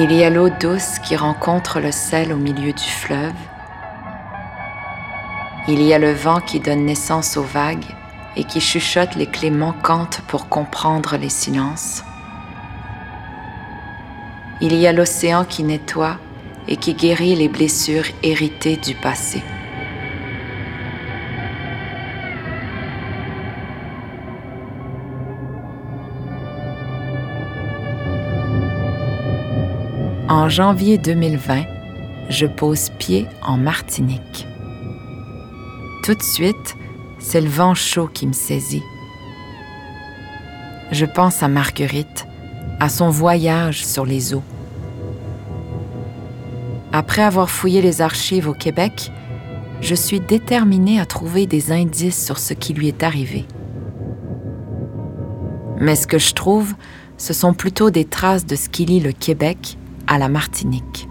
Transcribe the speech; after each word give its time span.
Il 0.00 0.12
y 0.12 0.22
a 0.22 0.30
l'eau 0.30 0.48
douce 0.48 1.00
qui 1.00 1.16
rencontre 1.16 1.80
le 1.80 1.90
sel 1.90 2.32
au 2.32 2.36
milieu 2.36 2.72
du 2.72 2.84
fleuve. 2.84 3.34
Il 5.66 5.82
y 5.82 5.92
a 5.92 5.98
le 5.98 6.12
vent 6.12 6.40
qui 6.40 6.60
donne 6.60 6.84
naissance 6.84 7.36
aux 7.36 7.42
vagues 7.42 7.96
et 8.36 8.44
qui 8.44 8.60
chuchote 8.60 9.16
les 9.16 9.26
clés 9.26 9.50
manquantes 9.50 10.20
pour 10.28 10.48
comprendre 10.48 11.16
les 11.16 11.28
silences. 11.28 12.04
Il 14.60 14.72
y 14.76 14.86
a 14.86 14.92
l'océan 14.92 15.44
qui 15.44 15.64
nettoie 15.64 16.18
et 16.68 16.76
qui 16.76 16.94
guérit 16.94 17.34
les 17.34 17.48
blessures 17.48 18.06
héritées 18.22 18.76
du 18.76 18.94
passé. 18.94 19.42
En 30.30 30.50
janvier 30.50 30.98
2020, 30.98 31.64
je 32.28 32.44
pose 32.44 32.90
pied 32.98 33.26
en 33.40 33.56
Martinique. 33.56 34.46
Tout 36.04 36.14
de 36.14 36.22
suite, 36.22 36.76
c'est 37.18 37.40
le 37.40 37.48
vent 37.48 37.74
chaud 37.74 38.10
qui 38.12 38.26
me 38.26 38.34
saisit. 38.34 38.82
Je 40.92 41.06
pense 41.06 41.42
à 41.42 41.48
Marguerite, 41.48 42.26
à 42.78 42.90
son 42.90 43.08
voyage 43.08 43.86
sur 43.86 44.04
les 44.04 44.34
eaux. 44.34 44.42
Après 46.92 47.22
avoir 47.22 47.48
fouillé 47.48 47.80
les 47.80 48.02
archives 48.02 48.50
au 48.50 48.54
Québec, 48.54 49.10
je 49.80 49.94
suis 49.94 50.20
déterminée 50.20 51.00
à 51.00 51.06
trouver 51.06 51.46
des 51.46 51.72
indices 51.72 52.22
sur 52.22 52.38
ce 52.38 52.52
qui 52.52 52.74
lui 52.74 52.88
est 52.88 53.02
arrivé. 53.02 53.46
Mais 55.80 55.96
ce 55.96 56.06
que 56.06 56.18
je 56.18 56.34
trouve, 56.34 56.74
ce 57.16 57.32
sont 57.32 57.54
plutôt 57.54 57.88
des 57.88 58.04
traces 58.04 58.44
de 58.44 58.56
ce 58.56 58.68
qui 58.68 58.84
lie 58.84 59.00
le 59.00 59.12
Québec 59.12 59.77
à 60.08 60.18
la 60.18 60.28
Martinique. 60.28 61.06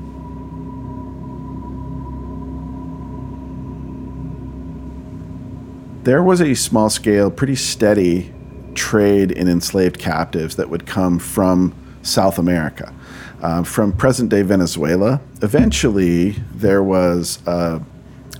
There 6.03 6.23
was 6.23 6.41
a 6.41 6.53
small 6.55 6.89
scale, 6.89 7.29
pretty 7.29 7.55
steady 7.55 8.33
trade 8.75 9.31
in 9.31 9.47
enslaved 9.47 9.99
captives 9.99 10.55
that 10.55 10.69
would 10.69 10.85
come 10.85 11.19
from 11.19 11.73
South 12.01 12.39
America, 12.39 12.93
uh, 13.41 13.63
from 13.63 13.91
present 13.91 14.29
day 14.29 14.41
Venezuela. 14.41 15.19
Eventually, 15.41 16.31
there 16.53 16.81
was 16.81 17.39
a, 17.45 17.81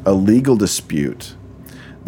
a 0.05 0.13
legal 0.13 0.55
dispute 0.55 1.35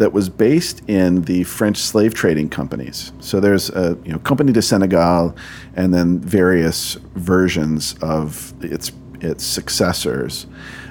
that 0.00 0.14
was 0.14 0.30
based 0.30 0.80
in 0.88 1.20
the 1.24 1.44
French 1.44 1.76
slave 1.76 2.14
trading 2.14 2.48
companies. 2.48 3.12
So 3.20 3.38
there's 3.38 3.68
a 3.68 3.98
you 4.02 4.12
know 4.12 4.18
Company 4.20 4.50
de 4.50 4.62
Senegal, 4.62 5.36
and 5.76 5.92
then 5.92 6.18
various 6.20 6.94
versions 7.16 7.94
of 8.00 8.54
its 8.64 8.92
its 9.20 9.44
successors. 9.44 10.46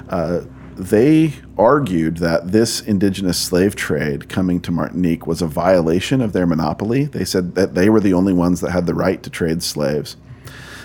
Uh, 0.09 0.41
they 0.75 1.33
argued 1.57 2.17
that 2.17 2.52
this 2.52 2.81
indigenous 2.81 3.39
slave 3.39 3.75
trade 3.75 4.30
coming 4.30 4.61
to 4.61 4.71
Martinique 4.71 5.25
was 5.25 5.41
a 5.41 5.47
violation 5.47 6.21
of 6.21 6.31
their 6.31 6.45
monopoly. 6.45 7.05
They 7.05 7.25
said 7.25 7.55
that 7.55 7.73
they 7.73 7.89
were 7.89 7.99
the 7.99 8.13
only 8.13 8.31
ones 8.31 8.61
that 8.61 8.69
had 8.69 8.85
the 8.85 8.93
right 8.93 9.21
to 9.23 9.30
trade 9.31 9.63
slaves. 9.63 10.17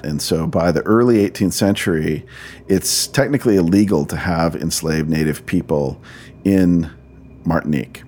And 0.03 0.21
so 0.21 0.47
by 0.47 0.73
the 0.73 0.83
early 0.83 1.19
18th 1.19 1.53
century, 1.53 2.27
it's 2.69 3.07
technically 3.07 3.57
illegal 3.57 4.07
to 4.07 4.17
have 4.17 4.57
enslaved 4.57 5.11
native 5.11 5.45
people 5.45 6.01
in 6.43 6.91
Martinique. 7.45 8.03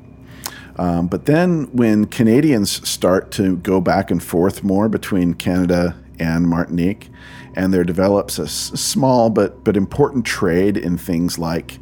Um, 0.76 1.06
but 1.06 1.24
then 1.24 1.64
when 1.72 2.06
Canadians 2.06 2.86
start 2.88 3.30
to 3.32 3.56
go 3.58 3.80
back 3.80 4.10
and 4.10 4.22
forth 4.22 4.62
more 4.62 4.88
between 4.88 5.34
Canada 5.34 5.96
and 6.18 6.46
Martinique, 6.46 7.10
and 7.54 7.72
there 7.72 7.84
develops 7.84 8.38
a 8.38 8.42
s- 8.42 8.72
small 8.74 9.30
but 9.30 9.64
but 9.64 9.76
important 9.76 10.26
trade 10.26 10.76
in 10.76 10.98
things 10.98 11.38
like, 11.38 11.78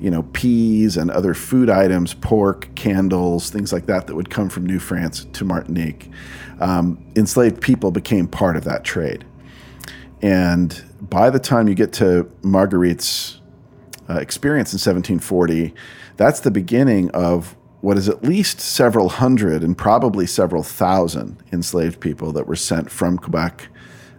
you 0.00 0.10
know, 0.10 0.22
peas 0.32 0.96
and 0.96 1.10
other 1.10 1.34
food 1.34 1.68
items, 1.68 2.14
pork, 2.14 2.72
candles, 2.76 3.50
things 3.50 3.72
like 3.72 3.86
that 3.86 4.06
that 4.06 4.14
would 4.14 4.30
come 4.30 4.48
from 4.48 4.64
New 4.64 4.78
France 4.78 5.26
to 5.32 5.44
Martinique. 5.44 6.10
Um, 6.60 7.04
enslaved 7.16 7.60
people 7.60 7.90
became 7.90 8.28
part 8.28 8.56
of 8.56 8.64
that 8.64 8.84
trade, 8.84 9.24
and 10.22 10.84
by 11.00 11.30
the 11.30 11.40
time 11.40 11.68
you 11.68 11.74
get 11.74 11.92
to 11.94 12.30
Marguerite's 12.42 13.40
uh, 14.08 14.14
experience 14.14 14.72
in 14.72 14.76
1740, 14.76 15.74
that's 16.16 16.40
the 16.40 16.50
beginning 16.52 17.10
of 17.10 17.56
what 17.80 17.96
is 17.96 18.08
at 18.08 18.22
least 18.22 18.60
several 18.60 19.08
hundred 19.08 19.62
and 19.62 19.76
probably 19.76 20.26
several 20.26 20.62
thousand 20.62 21.36
enslaved 21.52 22.00
people 22.00 22.32
that 22.32 22.46
were 22.46 22.56
sent 22.56 22.90
from 22.90 23.18
Quebec 23.18 23.68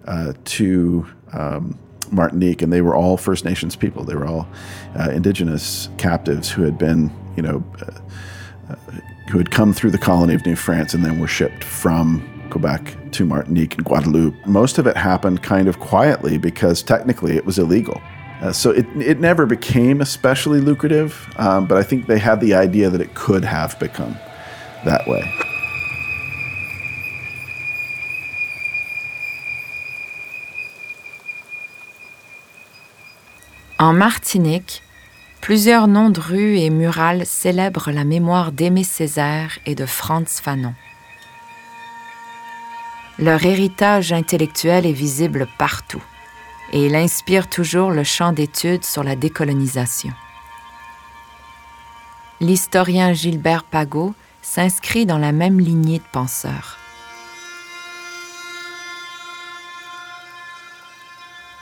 uh, 0.05 0.33
to 0.45 1.07
um, 1.33 1.77
Martinique, 2.11 2.61
and 2.61 2.71
they 2.71 2.81
were 2.81 2.95
all 2.95 3.17
First 3.17 3.43
Nations 3.43 3.75
people. 3.75 4.03
They 4.03 4.15
were 4.15 4.25
all 4.25 4.47
uh, 4.97 5.09
indigenous 5.09 5.89
captives 5.97 6.49
who 6.49 6.63
had 6.63 6.77
been, 6.77 7.11
you 7.35 7.43
know, 7.43 7.63
uh, 7.81 8.75
who 9.29 9.37
had 9.37 9.51
come 9.51 9.73
through 9.73 9.91
the 9.91 9.97
colony 9.97 10.33
of 10.33 10.45
New 10.45 10.55
France 10.55 10.93
and 10.93 11.03
then 11.03 11.19
were 11.19 11.27
shipped 11.27 11.63
from 11.63 12.47
Quebec 12.49 13.11
to 13.11 13.25
Martinique 13.25 13.75
and 13.75 13.85
Guadeloupe. 13.85 14.35
Most 14.45 14.77
of 14.77 14.87
it 14.87 14.95
happened 14.95 15.43
kind 15.43 15.67
of 15.67 15.79
quietly 15.79 16.37
because 16.37 16.81
technically 16.81 17.35
it 17.35 17.45
was 17.45 17.59
illegal. 17.59 18.01
Uh, 18.41 18.51
so 18.51 18.69
it, 18.69 18.85
it 18.97 19.19
never 19.19 19.45
became 19.47 19.99
especially 19.99 20.61
lucrative, 20.61 21.27
um, 21.37 21.65
but 21.65 21.77
I 21.77 21.83
think 21.83 22.05
they 22.05 22.19
had 22.19 22.39
the 22.39 22.53
idea 22.53 22.89
that 22.89 23.01
it 23.01 23.15
could 23.15 23.43
have 23.43 23.77
become 23.79 24.15
that 24.85 25.07
way. 25.07 25.23
En 33.79 33.93
Martinique, 33.93 34.83
plusieurs 35.41 35.87
noms 35.87 36.09
de 36.09 36.19
rues 36.19 36.57
et 36.57 36.69
murales 36.69 37.25
célèbrent 37.25 37.91
la 37.91 38.03
mémoire 38.03 38.51
d'Aimé 38.51 38.83
Césaire 38.83 39.57
et 39.65 39.75
de 39.75 39.85
Franz 39.85 40.41
Fanon. 40.41 40.73
Leur 43.19 43.45
héritage 43.45 44.13
intellectuel 44.13 44.85
est 44.85 44.91
visible 44.91 45.47
partout 45.57 46.03
et 46.73 46.85
il 46.85 46.95
inspire 46.95 47.49
toujours 47.49 47.91
le 47.91 48.03
champ 48.03 48.31
d'études 48.31 48.83
sur 48.83 49.03
la 49.03 49.15
décolonisation. 49.15 50.13
L'historien 52.39 53.13
Gilbert 53.13 53.63
Pagot 53.63 54.13
s'inscrit 54.41 55.05
dans 55.05 55.17
la 55.17 55.31
même 55.31 55.59
lignée 55.59 55.99
de 55.99 56.03
penseurs. 56.11 56.77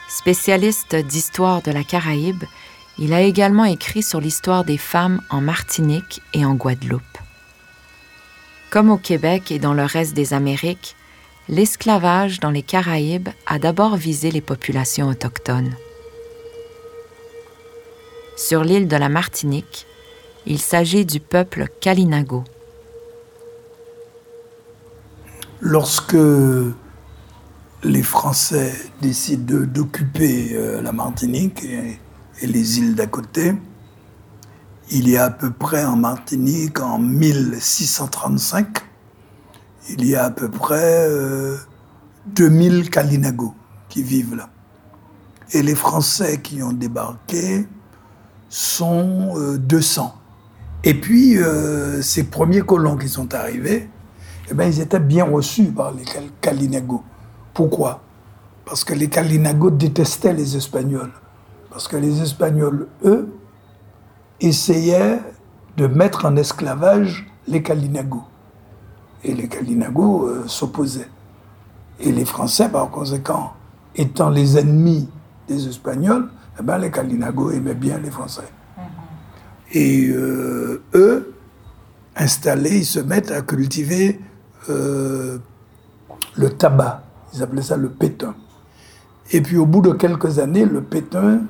Spécialiste 0.07 0.95
d'histoire 0.95 1.61
de 1.61 1.71
la 1.71 1.83
Caraïbe, 1.83 2.44
il 2.97 3.13
a 3.13 3.21
également 3.21 3.65
écrit 3.65 4.03
sur 4.03 4.21
l'histoire 4.21 4.63
des 4.63 4.77
femmes 4.77 5.21
en 5.29 5.41
Martinique 5.41 6.21
et 6.33 6.45
en 6.45 6.55
Guadeloupe. 6.55 7.01
Comme 8.69 8.89
au 8.89 8.97
Québec 8.97 9.51
et 9.51 9.59
dans 9.59 9.73
le 9.73 9.83
reste 9.83 10.13
des 10.13 10.33
Amériques, 10.33 10.95
l'esclavage 11.47 12.39
dans 12.39 12.50
les 12.50 12.63
Caraïbes 12.63 13.29
a 13.45 13.59
d'abord 13.59 13.95
visé 13.95 14.31
les 14.31 14.41
populations 14.41 15.07
autochtones. 15.09 15.75
Sur 18.35 18.63
l'île 18.63 18.88
de 18.88 18.95
la 18.95 19.09
Martinique, 19.09 19.85
il 20.45 20.59
s'agit 20.59 21.06
du 21.06 21.19
peuple 21.19 21.67
Kalinago. 21.79 22.44
Lorsque 25.61 26.17
les 27.83 28.03
Français 28.03 28.74
décident 29.01 29.65
d'occuper 29.65 30.51
euh, 30.53 30.81
la 30.81 30.92
Martinique 30.92 31.63
et, 31.63 32.00
et 32.42 32.47
les 32.47 32.80
îles 32.80 32.95
d'à 32.95 33.07
côté, 33.07 33.53
il 34.92 35.09
y 35.09 35.18
a 35.18 35.25
à 35.25 35.30
peu 35.31 35.51
près 35.51 35.86
en 35.86 35.95
Martinique, 35.95 36.80
en 36.80 37.00
1635, 37.00 38.86
il 39.89 40.05
y 40.05 40.15
a 40.15 40.25
à 40.25 40.31
peu 40.31 40.49
près 40.49 41.07
euh, 41.09 41.57
2000 42.27 42.89
Kalinago 42.89 43.53
qui 43.89 44.03
vivent 44.03 44.35
là. 44.35 44.49
Et 45.51 45.61
les 45.61 45.75
Français 45.75 46.41
qui 46.41 46.63
ont 46.63 46.73
débarqué 46.73 47.67
sont 48.49 49.33
euh, 49.37 49.57
200. 49.57 50.13
Et 50.83 50.93
puis, 50.93 51.37
euh, 51.37 52.01
ces 52.01 52.23
premiers 52.25 52.61
colons 52.61 52.95
qui 52.97 53.09
sont 53.09 53.33
arrivés, 53.33 53.89
eh 54.49 54.53
ben, 54.53 54.67
ils 54.71 54.79
étaient 54.81 54.99
bien 54.99 55.25
reçus 55.25 55.65
par 55.65 55.91
les 55.91 56.03
Kal- 56.03 56.29
Kalinago. 56.41 57.03
Pourquoi? 57.53 58.01
Parce 58.65 58.83
que 58.83 58.93
les 58.93 59.07
Kalinago 59.07 59.69
détestaient 59.71 60.33
les 60.33 60.55
Espagnols. 60.57 61.11
Parce 61.69 61.87
que 61.87 61.97
les 61.97 62.21
Espagnols, 62.21 62.87
eux, 63.03 63.29
essayaient 64.39 65.19
de 65.77 65.87
mettre 65.87 66.25
en 66.25 66.35
esclavage 66.37 67.27
les 67.47 67.61
Kalinago. 67.61 68.23
Et 69.25 69.33
les 69.33 69.48
Kalinago 69.48 70.27
euh, 70.27 70.44
s'opposaient. 70.48 71.10
Et 72.00 72.12
les 72.12 72.25
Français, 72.25 72.69
par 72.69 72.92
conséquent, 72.92 73.54
étant 73.95 74.30
les 74.30 74.60
ennemis 74.60 75.10
des 75.48 75.68
Espagnols, 75.68 76.30
eh 76.60 76.63
ben, 76.63 76.77
les 76.77 76.92
Kalinago 76.92 77.50
aimaient 77.50 77.74
bien 77.74 77.98
les 77.98 78.12
Français. 78.12 78.48
Et 79.74 80.07
euh, 80.10 80.83
eux, 80.94 81.33
installés, 82.16 82.77
ils 82.77 82.86
se 82.86 83.00
mettent 83.00 83.31
à 83.31 83.42
cultiver 83.42 84.22
euh, 84.69 85.39
le 86.36 86.50
tabac. 86.51 87.04
Ils 87.33 87.42
appelaient 87.42 87.63
ça 87.63 87.78
le 87.78 87.89
pétain. 87.89 88.36
Et 89.31 89.42
puis 89.42 89.57
au 89.57 89.66
bout 89.66 89.81
de 89.81 89.92
quelques 89.92 90.38
années, 90.38 90.66
le 90.66 90.81
pétain 90.81 91.42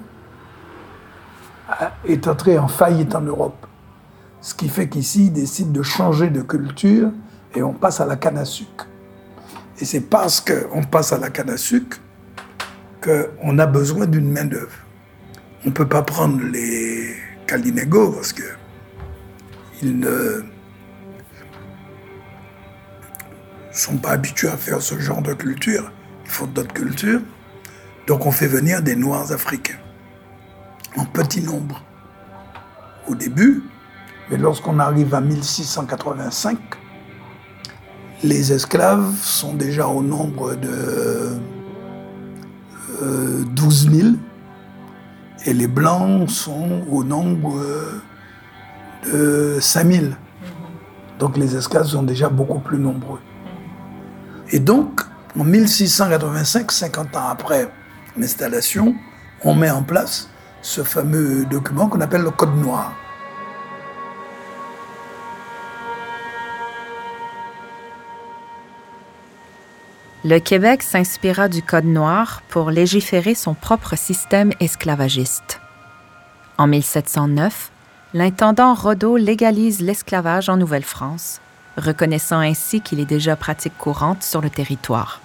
est 2.05 2.25
entré 2.27 2.57
en 2.57 2.69
faillite 2.69 3.13
en 3.15 3.21
Europe. 3.21 3.67
Ce 4.39 4.53
qui 4.53 4.69
fait 4.69 4.87
qu'ici, 4.87 5.25
il 5.25 5.33
décide 5.33 5.73
de 5.73 5.81
changer 5.81 6.29
de 6.29 6.41
culture 6.41 7.09
et 7.55 7.63
on 7.63 7.73
passe 7.73 8.01
à 8.01 8.05
la 8.05 8.15
canne 8.15 8.37
à 8.37 8.45
sucre. 8.45 8.87
Et 9.79 9.85
c'est 9.85 10.01
parce 10.01 10.41
qu'on 10.41 10.83
passe 10.83 11.13
à 11.13 11.17
la 11.17 11.29
canne 11.29 11.49
à 11.49 11.57
sucre 11.57 11.97
qu'on 13.01 13.59
a 13.59 13.65
besoin 13.65 14.05
d'une 14.05 14.29
main-d'œuvre. 14.31 14.77
On 15.63 15.69
ne 15.69 15.73
peut 15.73 15.87
pas 15.87 16.01
prendre 16.01 16.41
les 16.43 17.15
Kalinegos 17.47 18.11
parce 18.11 18.33
qu'ils 18.33 19.99
ne 19.99 20.43
sont 23.71 23.97
pas 23.97 24.11
habitués 24.11 24.49
à 24.49 24.57
faire 24.57 24.81
ce 24.81 24.97
genre 24.99 25.21
de 25.21 25.33
culture. 25.33 25.91
Il 26.25 26.31
faut 26.31 26.47
d'autres 26.47 26.73
cultures. 26.73 27.21
Donc 28.07 28.25
on 28.25 28.31
fait 28.31 28.47
venir 28.47 28.81
des 28.81 28.95
Noirs 28.95 29.31
africains 29.31 29.77
en 30.97 31.05
petit 31.05 31.41
nombre 31.41 31.83
au 33.07 33.15
début, 33.15 33.63
mais 34.29 34.37
lorsqu'on 34.37 34.79
arrive 34.79 35.13
à 35.13 35.21
1685, 35.21 36.57
les 38.25 38.51
esclaves 38.51 39.15
sont 39.21 39.53
déjà 39.53 39.87
au 39.87 40.01
nombre 40.01 40.55
de 40.55 41.37
12 43.53 43.87
euh, 43.87 43.91
000 43.91 44.07
et 45.45 45.53
les 45.53 45.67
blancs 45.67 46.29
sont 46.29 46.83
au 46.89 47.03
nombre 47.03 47.61
de 49.05 49.57
5 49.61 49.91
000. 49.91 50.05
Donc 51.19 51.37
les 51.37 51.55
esclaves 51.55 51.85
sont 51.85 52.03
déjà 52.03 52.29
beaucoup 52.29 52.59
plus 52.59 52.79
nombreux. 52.79 53.19
Et 54.51 54.59
donc, 54.59 55.01
en 55.39 55.43
1685, 55.43 56.71
50 56.71 57.15
ans 57.15 57.27
après 57.29 57.69
l'installation, 58.17 58.95
on 59.43 59.53
met 59.53 59.69
en 59.69 59.83
place 59.83 60.29
ce 60.61 60.81
fameux 60.81 61.45
document 61.45 61.87
qu'on 61.87 62.01
appelle 62.01 62.23
le 62.23 62.31
Code 62.31 62.55
noir. 62.57 62.93
Le 70.27 70.39
Québec 70.39 70.81
s'inspira 70.81 71.49
du 71.49 71.61
Code 71.61 71.85
noir 71.85 72.41
pour 72.49 72.71
légiférer 72.71 73.35
son 73.35 73.53
propre 73.53 73.95
système 73.95 74.53
esclavagiste. 74.59 75.61
En 76.57 76.65
1709, 76.65 77.69
l'intendant 78.15 78.73
Rodeau 78.73 79.17
légalise 79.17 79.81
l'esclavage 79.81 80.49
en 80.49 80.57
Nouvelle-France, 80.57 81.41
reconnaissant 81.77 82.39
ainsi 82.39 82.81
qu'il 82.81 82.99
est 82.99 83.05
déjà 83.05 83.35
pratique 83.35 83.77
courante 83.77 84.23
sur 84.23 84.41
le 84.41 84.49
territoire. 84.49 85.21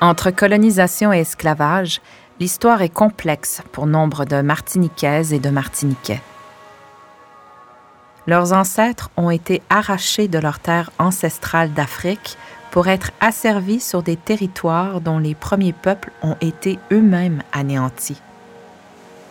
Entre 0.00 0.30
colonisation 0.30 1.12
et 1.12 1.22
esclavage, 1.22 2.00
l'histoire 2.40 2.82
est 2.82 2.90
complexe 2.90 3.62
pour 3.72 3.86
nombre 3.86 4.24
de 4.24 4.42
Martiniquaises 4.42 5.32
et 5.32 5.38
de 5.38 5.50
Martiniquais. 5.50 6.20
Leurs 8.26 8.52
ancêtres 8.52 9.10
ont 9.16 9.30
été 9.30 9.62
arrachés 9.70 10.28
de 10.28 10.38
leurs 10.38 10.58
terres 10.58 10.90
ancestrales 10.98 11.72
d'Afrique 11.72 12.36
pour 12.72 12.88
être 12.88 13.10
asservis 13.20 13.80
sur 13.80 14.02
des 14.02 14.16
territoires 14.16 15.00
dont 15.00 15.18
les 15.18 15.34
premiers 15.34 15.72
peuples 15.72 16.10
ont 16.22 16.36
été 16.40 16.78
eux-mêmes 16.92 17.42
anéantis. 17.52 18.20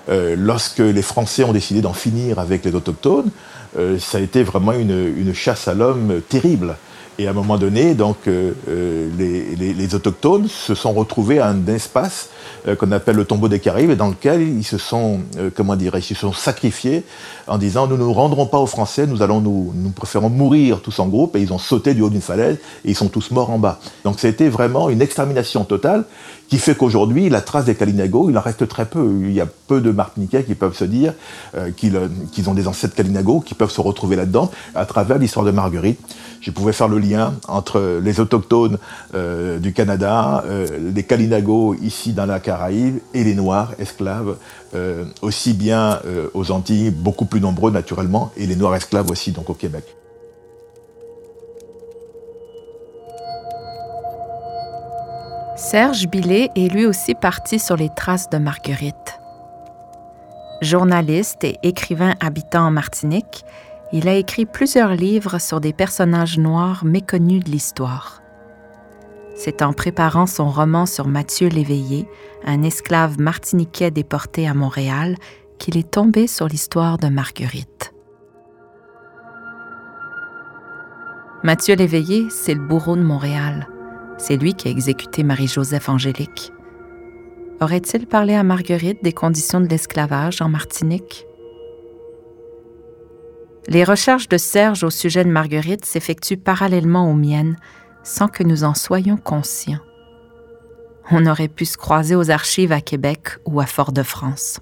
Euh, 0.08 0.36
lorsque 0.38 0.80
les 0.80 1.02
Français 1.02 1.44
ont 1.44 1.52
décidé 1.52 1.82
d'en 1.82 1.94
finir 1.94 2.40
avec 2.40 2.64
les 2.64 2.74
autochtones, 2.74 3.32
euh, 3.78 4.00
ça 4.00 4.20
a 4.20 4.22
été 4.22 4.44
vraiment 4.44 4.72
une 4.72 5.34
chasse 5.34 5.68
à 5.68 5.74
l'homme 5.74 6.22
terrible. 6.30 6.78
Et 7.18 7.28
à 7.28 7.30
un 7.30 7.34
moment 7.34 7.58
donné, 7.58 7.94
donc, 7.94 8.18
euh, 8.28 8.52
euh, 8.68 9.10
les, 9.18 9.96
autochtones 9.96 10.50
se 10.50 10.76
sont 10.76 10.92
retrouvés 10.92 11.40
à 11.40 11.48
un 11.48 11.66
espace 11.68 12.30
euh, 12.68 12.76
qu'on 12.76 12.92
appelle 12.92 13.16
le 13.16 13.24
tombeau 13.24 13.48
des 13.48 13.60
Caraïbes, 13.60 13.92
et 13.92 13.96
dans 13.96 14.10
lequel 14.10 14.42
ils 14.42 14.66
se 14.66 14.78
sont, 14.78 15.22
comment 15.56 15.78
dirais 15.78 16.00
ils 16.00 16.04
se 16.04 16.16
sont 16.16 16.34
sacrifiés 16.34 17.04
en 17.48 17.58
disant 17.58 17.88
nous 17.88 17.96
ne 17.96 18.04
nous 18.04 18.14
rendrons 18.14 18.48
pas 18.48 18.58
aux 18.58 18.66
Français, 18.66 19.08
nous 19.08 19.22
allons 19.22 19.40
nous, 19.40 19.72
nous 19.74 19.92
préférons 19.92 20.30
mourir 20.30 20.82
tous 20.82 21.00
en 21.00 21.08
groupe, 21.08 21.38
et 21.38 21.42
ils 21.42 21.54
ont 21.54 21.58
sauté 21.58 21.94
du 21.94 22.02
haut 22.02 22.10
d'une 22.10 22.22
falaise 22.22 22.58
et 22.84 22.90
ils 22.90 22.96
sont 22.96 23.08
tous 23.08 23.32
morts 23.32 23.50
en 23.50 23.60
bas. 23.60 23.80
Donc 24.04 24.24
été 24.26 24.50
vraiment 24.50 24.90
une 24.90 25.02
extermination 25.02 25.64
totale 25.64 26.04
qui 26.50 26.58
fait 26.58 26.76
qu'aujourd'hui, 26.76 27.30
la 27.30 27.42
trace 27.42 27.66
des 27.66 27.76
Kalinago, 27.76 28.30
il 28.30 28.38
en 28.38 28.42
reste 28.42 28.68
très 28.68 28.86
peu. 28.86 29.18
Il 29.22 29.34
y 29.34 29.42
a 29.42 29.48
peu 29.68 29.82
de 29.82 29.92
Martiniquais 29.92 30.44
qui 30.44 30.56
peuvent 30.56 30.76
se 30.76 30.84
dire 30.84 31.14
qu'ils 31.76 32.50
ont 32.50 32.54
des 32.54 32.68
ancêtres 32.68 32.96
Kalinago, 32.96 33.40
qui 33.40 33.54
peuvent 33.54 33.72
se 33.72 33.82
retrouver 33.82 34.16
là-dedans 34.16 34.52
à 34.76 34.86
travers 34.86 35.18
l'histoire 35.18 35.46
de 35.46 35.52
Marguerite. 35.52 36.00
Je 36.42 36.52
pouvais 36.52 36.74
faire 36.74 36.88
le 36.88 37.00
entre 37.48 38.00
les 38.02 38.20
autochtones 38.20 38.78
euh, 39.14 39.60
du 39.60 39.74
Canada, 39.74 40.44
euh, 40.48 40.92
les 40.94 41.04
Kalinago 41.04 41.76
ici 41.82 42.14
dans 42.14 42.26
la 42.26 42.40
Caraïbe 42.40 43.00
et 43.14 43.24
les 43.24 43.36
Noirs 43.36 43.74
esclaves, 43.80 44.38
euh, 44.74 45.06
aussi 45.22 45.54
bien 45.54 46.00
aux 46.34 46.52
Antilles, 46.52 46.92
beaucoup 46.92 47.26
plus 47.26 47.42
nombreux 47.42 47.72
naturellement, 47.72 48.32
et 48.38 48.46
les 48.46 48.56
Noirs 48.56 48.76
esclaves 48.76 49.10
aussi 49.10 49.32
donc 49.32 49.50
au 49.50 49.54
Québec. 49.54 49.84
Serge 55.56 56.08
Billet 56.08 56.50
est 56.56 56.68
lui 56.68 56.86
aussi 56.86 57.16
parti 57.16 57.60
sur 57.60 57.78
les 57.78 57.90
traces 57.96 58.30
de 58.30 58.38
Marguerite. 58.38 59.20
Journaliste 60.62 61.44
et 61.44 61.58
écrivain 61.64 62.14
habitant 62.20 62.68
en 62.68 62.72
Martinique, 62.72 63.46
il 63.94 64.08
a 64.08 64.16
écrit 64.16 64.46
plusieurs 64.46 64.96
livres 64.96 65.40
sur 65.40 65.62
des 65.62 65.74
personnages 65.74 66.38
noirs 66.38 66.84
méconnus 66.86 67.44
de 67.44 67.52
l'histoire. 67.52 68.22
C'est 69.36 69.62
en 69.62 69.74
préparant 69.74 70.28
son 70.28 70.50
roman 70.50 70.86
sur 70.86 71.08
Mathieu 71.08 71.50
Léveillé, 71.50 72.08
un 72.46 72.64
esclave 72.64 73.20
martiniquais 73.20 73.92
déporté 73.92 74.48
à 74.48 74.54
Montréal, 74.54 75.18
qu'il 75.60 75.78
est 75.78 75.92
tombé 75.92 76.28
sur 76.28 76.48
l'histoire 76.48 76.98
de 76.98 77.08
Marguerite. 77.08 77.94
Mathieu 81.44 81.76
Léveillé, 81.76 82.28
c'est 82.30 82.56
le 82.56 82.66
bourreau 82.66 82.96
de 82.96 83.04
Montréal. 83.04 83.68
C'est 84.18 84.38
lui 84.38 84.54
qui 84.54 84.68
a 84.68 84.72
exécuté 84.72 85.24
Marie-Joseph 85.24 85.90
Angélique. 85.90 86.52
Aurait-il 87.62 88.08
parlé 88.08 88.34
à 88.34 88.44
Marguerite 88.44 89.04
des 89.04 89.14
conditions 89.14 89.62
de 89.62 89.68
l'esclavage 89.68 90.42
en 90.42 90.50
Martinique? 90.50 91.28
Les 93.68 93.84
recherches 93.84 94.30
de 94.30 94.38
Serge 94.38 94.84
au 94.84 94.92
sujet 94.92 95.24
de 95.24 95.30
Marguerite 95.30 95.86
s'effectuent 95.86 96.38
parallèlement 96.38 97.10
aux 97.10 97.16
miennes, 97.16 97.58
sans 98.04 98.28
que 98.28 98.44
nous 98.44 98.64
en 98.64 98.76
soyons 98.76 99.18
conscients. 99.18 99.80
On 101.10 101.26
aurait 101.26 101.48
pu 101.48 101.66
se 101.66 101.78
croiser 101.78 102.16
aux 102.16 102.30
archives 102.30 102.72
à 102.72 102.82
Québec 102.82 103.38
ou 103.46 103.60
à 103.60 103.66
Fort-de-France. 103.66 104.60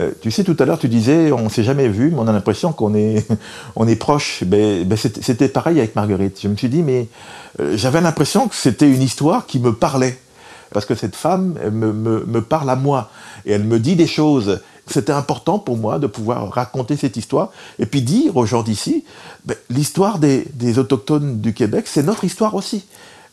Euh, 0.00 0.12
tu 0.22 0.30
sais, 0.30 0.42
tout 0.42 0.56
à 0.58 0.64
l'heure, 0.64 0.78
tu 0.78 0.88
disais, 0.88 1.32
on 1.32 1.44
ne 1.44 1.48
s'est 1.50 1.62
jamais 1.62 1.88
vu, 1.88 2.10
mais 2.10 2.18
on 2.18 2.26
a 2.26 2.32
l'impression 2.32 2.72
qu'on 2.72 2.94
est, 2.94 3.26
on 3.76 3.86
est 3.86 3.96
proche. 3.96 4.42
Ben, 4.44 4.84
ben 4.84 4.96
c'était 4.96 5.48
pareil 5.48 5.78
avec 5.78 5.94
Marguerite. 5.94 6.40
Je 6.42 6.48
me 6.48 6.56
suis 6.56 6.70
dit, 6.70 6.82
mais 6.82 7.08
euh, 7.60 7.76
j'avais 7.76 8.00
l'impression 8.00 8.48
que 8.48 8.54
c'était 8.54 8.90
une 8.90 9.02
histoire 9.02 9.46
qui 9.46 9.58
me 9.58 9.74
parlait. 9.74 10.18
Parce 10.72 10.86
que 10.86 10.94
cette 10.94 11.14
femme 11.14 11.54
me, 11.70 11.92
me, 11.92 12.24
me, 12.24 12.40
parle 12.40 12.68
à 12.68 12.74
moi. 12.74 13.10
Et 13.46 13.52
elle 13.52 13.62
me 13.62 13.78
dit 13.78 13.94
des 13.94 14.08
choses 14.08 14.60
c'était 14.86 15.12
important 15.12 15.58
pour 15.58 15.76
moi 15.76 15.98
de 15.98 16.06
pouvoir 16.06 16.50
raconter 16.50 16.96
cette 16.96 17.16
histoire 17.16 17.50
et 17.78 17.86
puis 17.86 18.02
dire 18.02 18.36
aux 18.36 18.46
gens 18.46 18.62
d'ici, 18.62 19.04
ben, 19.44 19.56
l'histoire 19.70 20.18
des, 20.18 20.78
autochtones 20.78 21.40
du 21.40 21.54
Québec, 21.54 21.86
c'est 21.86 22.02
notre 22.02 22.24
histoire 22.24 22.54
aussi. 22.54 22.84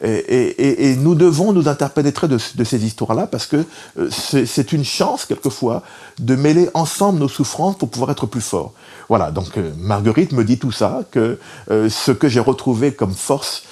Et, 0.04 0.96
nous 0.98 1.16
devons 1.16 1.54
nous 1.54 1.68
interpénétrer 1.68 2.28
de, 2.28 2.38
ces 2.38 2.86
histoires-là 2.86 3.28
parce 3.28 3.46
que 3.46 3.66
euh, 4.00 4.10
c'est 4.10 4.72
une 4.72 4.84
chance 4.84 5.26
quelquefois 5.26 5.84
de 6.20 6.36
mêler 6.36 6.70
ensemble 6.74 7.20
nos 7.20 7.28
souffrances 7.28 7.78
pour 7.78 7.90
pouvoir 7.90 8.12
être 8.12 8.26
plus 8.26 8.42
forts. 8.42 8.74
Voilà, 9.10 9.32
donc 9.32 9.58
euh, 9.58 9.72
Marguerite 9.78 10.32
me 10.32 10.44
dit 10.44 10.58
tout 10.58 10.72
ça, 10.72 11.02
que 11.12 11.38
euh, 11.70 11.90
ce 11.90 12.12
que 12.12 12.30
j'ai 12.30 12.40
retrouvé 12.40 12.94
comme 12.94 13.14
force 13.14 13.64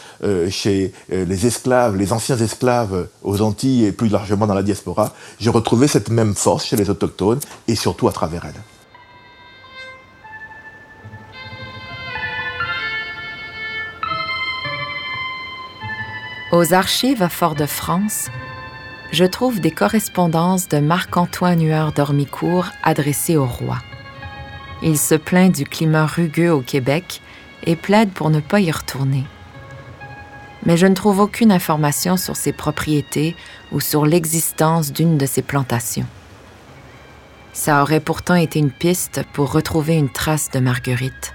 chez 0.50 0.92
les 1.10 1.48
esclaves, 1.48 1.96
les 1.96 2.12
anciens 2.12 2.36
esclaves 2.36 3.08
aux 3.24 3.40
Antilles 3.40 3.86
et 3.86 3.94
plus 3.94 4.10
largement 4.10 4.48
dans 4.48 4.54
la 4.54 4.64
diaspora, 4.64 5.14
j'ai 5.40 5.50
retrouvé 5.50 5.88
cette 5.88 6.10
même 6.10 6.36
force 6.36 6.66
chez 6.66 6.76
les 6.76 6.90
autochtones 6.90 7.40
et 7.70 7.76
surtout 7.76 8.10
à 8.10 8.12
travers 8.12 8.44
elles. 8.44 8.79
Aux 16.52 16.74
archives 16.74 17.22
à 17.22 17.30
Fort-de-France, 17.30 18.30
je 19.12 19.26
trouve 19.26 19.60
des 19.60 19.72
correspondances 19.72 20.68
de 20.68 20.80
Marc-Antoine 20.80 21.64
Hueur 21.64 21.92
d'Ormicourt 21.92 22.68
adressées 22.84 23.38
au 23.38 23.46
roi. 23.46 23.78
Il 24.82 24.98
se 24.98 25.16
plaint 25.16 25.54
du 25.54 25.66
climat 25.66 26.06
rugueux 26.06 26.52
au 26.52 26.62
Québec 26.62 27.22
et 27.66 27.76
plaide 27.76 28.12
pour 28.12 28.30
ne 28.30 28.40
pas 28.40 28.60
y 28.60 28.72
retourner 28.72 29.26
mais 30.66 30.78
je 30.78 30.88
ne 30.88 30.94
trouve 30.94 31.20
aucune 31.20 31.52
information 31.52 32.18
sur 32.18 32.36
ses 32.36 32.52
propriétés 32.52 33.36
ou 33.72 33.80
sur 33.80 34.06
l'existence 34.06 34.92
d'une 34.92 35.18
de 35.18 35.26
ses 35.26 35.42
plantations. 35.42 36.06
Ça 37.54 37.82
aurait 37.82 38.00
pourtant 38.00 38.36
été 38.36 38.60
une 38.60 38.72
piste 38.72 39.24
pour 39.34 39.52
retrouver 39.52 39.96
une 39.96 40.12
trace 40.12 40.50
de 40.52 40.60
Marguerite. 40.60 41.34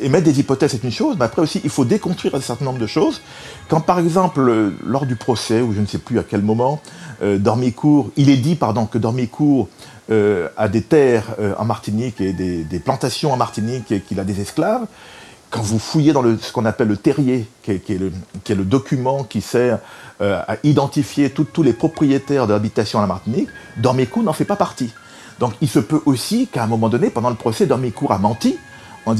Émettre 0.00 0.24
des 0.24 0.40
hypothèses, 0.40 0.72
c'est 0.72 0.84
une 0.84 0.90
chose, 0.90 1.16
mais 1.18 1.24
après 1.24 1.42
aussi, 1.42 1.60
il 1.62 1.70
faut 1.70 1.84
déconstruire 1.84 2.34
un 2.34 2.40
certain 2.40 2.64
nombre 2.64 2.78
de 2.78 2.86
choses. 2.86 3.20
Quand, 3.68 3.80
par 3.80 3.98
exemple, 3.98 4.72
lors 4.84 5.06
du 5.06 5.16
procès, 5.16 5.60
ou 5.60 5.72
je 5.72 5.80
ne 5.80 5.86
sais 5.86 5.98
plus 5.98 6.18
à 6.18 6.22
quel 6.22 6.42
moment, 6.42 6.80
euh, 7.22 7.38
Dormicourt, 7.38 8.10
il 8.16 8.30
est 8.30 8.36
dit 8.36 8.54
pardon, 8.54 8.86
que 8.86 8.98
Dormicourt 8.98 9.68
euh, 10.10 10.48
a 10.56 10.68
des 10.68 10.82
terres 10.82 11.36
euh, 11.38 11.54
en 11.56 11.64
Martinique 11.64 12.20
et 12.20 12.32
des, 12.32 12.78
plantations 12.80 13.32
en 13.32 13.36
Martinique 13.36 13.92
et 13.92 14.00
qu'il 14.00 14.18
a 14.18 14.24
des 14.24 14.40
esclaves, 14.40 14.86
quand 15.50 15.62
vous 15.62 15.78
fouillez 15.78 16.12
dans 16.12 16.22
le, 16.22 16.36
ce 16.36 16.52
qu'on 16.52 16.64
appelle 16.64 16.88
le 16.88 16.96
terrier, 16.96 17.46
qui 17.62 17.72
est, 17.72 17.98
le, 17.98 18.64
document 18.64 19.22
qui 19.22 19.40
sert 19.40 19.78
euh, 20.20 20.42
à 20.48 20.56
identifier 20.64 21.30
tous 21.30 21.62
les 21.62 21.72
propriétaires 21.72 22.48
de 22.48 22.52
l'habitation 22.52 22.98
à 22.98 23.02
la 23.02 23.08
Martinique, 23.08 23.48
Dormicourt 23.76 24.24
n'en 24.24 24.32
fait 24.32 24.44
pas 24.44 24.56
partie. 24.56 24.92
Donc 25.38 25.52
il 25.60 25.68
se 25.68 25.78
peut 25.78 26.02
aussi 26.06 26.48
qu'à 26.48 26.64
un 26.64 26.66
moment 26.66 26.88
donné, 26.88 27.08
pendant 27.10 27.30
le 27.30 27.36
procès, 27.36 27.66
Dormicourt 27.66 28.10
a 28.10 28.18
menti 28.18 28.58
en 29.06 29.14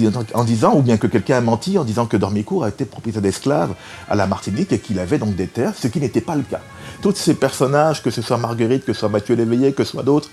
disant, 0.45 0.75
ou 0.75 0.83
bien 0.83 0.97
que 0.97 1.07
quelqu'un 1.07 1.39
a 1.39 1.41
menti 1.41 1.79
en 1.79 1.85
disant 1.85 2.07
que 2.07 2.17
Dormicourt 2.17 2.65
a 2.65 2.69
été 2.69 2.85
propriétaire 2.85 3.23
d'esclaves 3.23 3.75
à 4.09 4.15
la 4.15 4.27
Martinique 4.27 4.73
et 4.73 4.79
qu'il 4.79 4.99
avait 4.99 5.19
donc 5.19 5.35
des 5.35 5.47
terres, 5.47 5.73
ce 5.77 5.89
qui 5.89 6.01
n'était 6.01 6.21
pas 6.21 6.37
le 6.37 6.43
cas. 6.43 6.61
Tous 7.03 7.15
ces 7.15 7.35
personnages, 7.35 8.03
que 8.03 8.11
ce 8.11 8.23
soit 8.23 8.37
Marguerite, 8.37 8.85
que 8.85 8.93
ce 8.93 9.01
soit 9.01 9.09
Mathieu 9.09 9.35
Léveillé, 9.35 9.73
que 9.73 9.85
ce 9.85 9.93
soit 9.93 10.03
d'autres, 10.03 10.31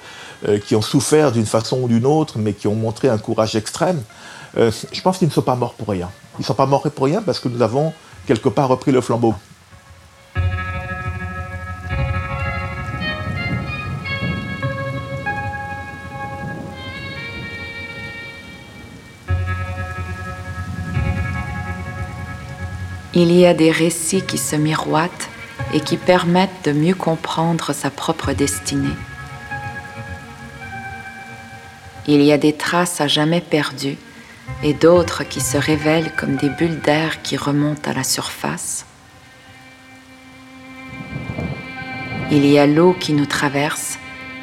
euh, 0.48 0.60
qui 0.60 0.76
ont 0.76 0.82
souffert 0.82 1.32
d'une 1.32 1.46
façon 1.46 1.82
ou 1.82 1.88
d'une 1.88 2.06
autre, 2.06 2.40
mais 2.40 2.54
qui 2.54 2.68
ont 2.68 2.76
montré 2.76 3.10
un 3.10 3.18
courage 3.18 3.56
extrême, 3.56 4.02
euh, 4.58 4.72
je 4.92 5.02
pense 5.02 5.18
qu'ils 5.18 5.28
ne 5.28 5.34
sont 5.34 5.42
pas 5.42 5.56
morts 5.56 5.74
pour 5.74 5.88
rien. 5.88 6.10
Ils 6.38 6.42
ne 6.42 6.46
sont 6.46 6.54
pas 6.54 6.66
morts 6.66 6.84
pour 6.92 7.06
rien 7.06 7.22
parce 7.22 7.40
que 7.40 7.48
nous 7.48 7.62
avons 7.62 7.94
quelque 8.26 8.50
part 8.50 8.68
repris 8.68 8.92
le 8.92 9.02
flambeau. 9.02 9.34
Il 23.20 23.32
y 23.32 23.48
a 23.48 23.56
des 23.56 23.72
récits 23.72 24.22
qui 24.22 24.38
se 24.38 24.56
miroitent 24.56 25.28
et 25.74 25.80
qui 25.80 25.98
permettent 25.98 26.66
de 26.66 26.72
mieux 26.72 26.94
comprendre 26.94 27.74
sa 27.74 27.90
propre 27.90 28.32
destinée. 28.32 28.96
Il 32.06 32.22
y 32.22 32.32
a 32.32 32.38
des 32.38 32.54
traces 32.54 33.02
à 33.02 33.08
jamais 33.08 33.42
perdues 33.42 33.98
et 34.62 34.76
d'autres 34.76 35.24
qui 35.24 35.42
se 35.42 35.58
révèlent 35.58 36.12
comme 36.16 36.36
des 36.36 36.52
bulles 36.52 36.80
d'air 36.82 37.24
qui 37.24 37.38
remontent 37.38 37.90
à 37.90 37.96
la 37.96 38.04
surface. 38.04 38.86
Il 42.30 42.46
y 42.46 42.60
a 42.60 42.68
l'eau 42.68 42.94
qui 42.94 43.14
nous 43.14 43.26
traverse 43.26 43.98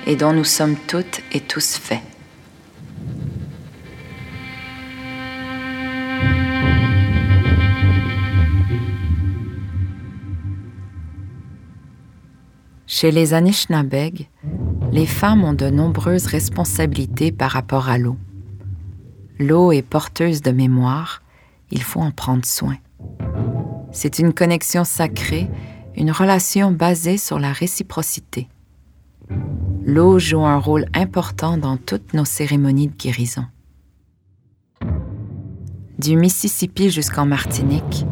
et 0.04 0.16
dont 0.16 0.32
nous 0.32 0.42
sommes 0.42 0.76
toutes 0.88 1.20
et 1.30 1.38
tous 1.38 1.76
faits. 1.76 2.13
Chez 13.04 13.10
les 13.10 13.34
Anishinabeg, 13.34 14.30
les 14.90 15.04
femmes 15.04 15.44
ont 15.44 15.52
de 15.52 15.68
nombreuses 15.68 16.24
responsabilités 16.24 17.32
par 17.32 17.50
rapport 17.50 17.90
à 17.90 17.98
l'eau. 17.98 18.16
L'eau 19.38 19.72
est 19.72 19.82
porteuse 19.82 20.40
de 20.40 20.52
mémoire, 20.52 21.20
il 21.70 21.82
faut 21.82 22.00
en 22.00 22.12
prendre 22.12 22.46
soin. 22.46 22.78
C'est 23.92 24.20
une 24.20 24.32
connexion 24.32 24.84
sacrée, 24.84 25.50
une 25.98 26.12
relation 26.12 26.72
basée 26.72 27.18
sur 27.18 27.38
la 27.38 27.52
réciprocité. 27.52 28.48
L'eau 29.84 30.18
joue 30.18 30.46
un 30.46 30.58
rôle 30.58 30.86
important 30.94 31.58
dans 31.58 31.76
toutes 31.76 32.14
nos 32.14 32.24
cérémonies 32.24 32.88
de 32.88 32.96
guérison. 32.96 33.44
Du 35.98 36.16
Mississippi 36.16 36.88
jusqu'en 36.88 37.26
Martinique, 37.26 38.06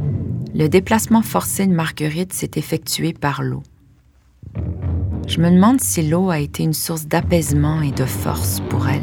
le 0.55 0.69
déplacement 0.69 1.23
forcé 1.23 1.67
de 1.67 1.73
Marguerite 1.73 2.35
s'est 2.35 2.51
effectué 2.57 3.15
par 3.15 3.43
l'eau. 3.43 3.63
Je 5.27 5.41
me 5.41 5.51
demande 5.51 5.81
si 5.81 6.03
l'eau 6.03 6.31
a 6.31 6.41
été 6.41 6.63
une 6.63 6.75
source 6.75 7.07
d'apaisement 7.07 7.81
et 7.81 7.91
de 7.91 8.05
force 8.05 8.61
pour 8.69 8.89
elle. 8.89 9.03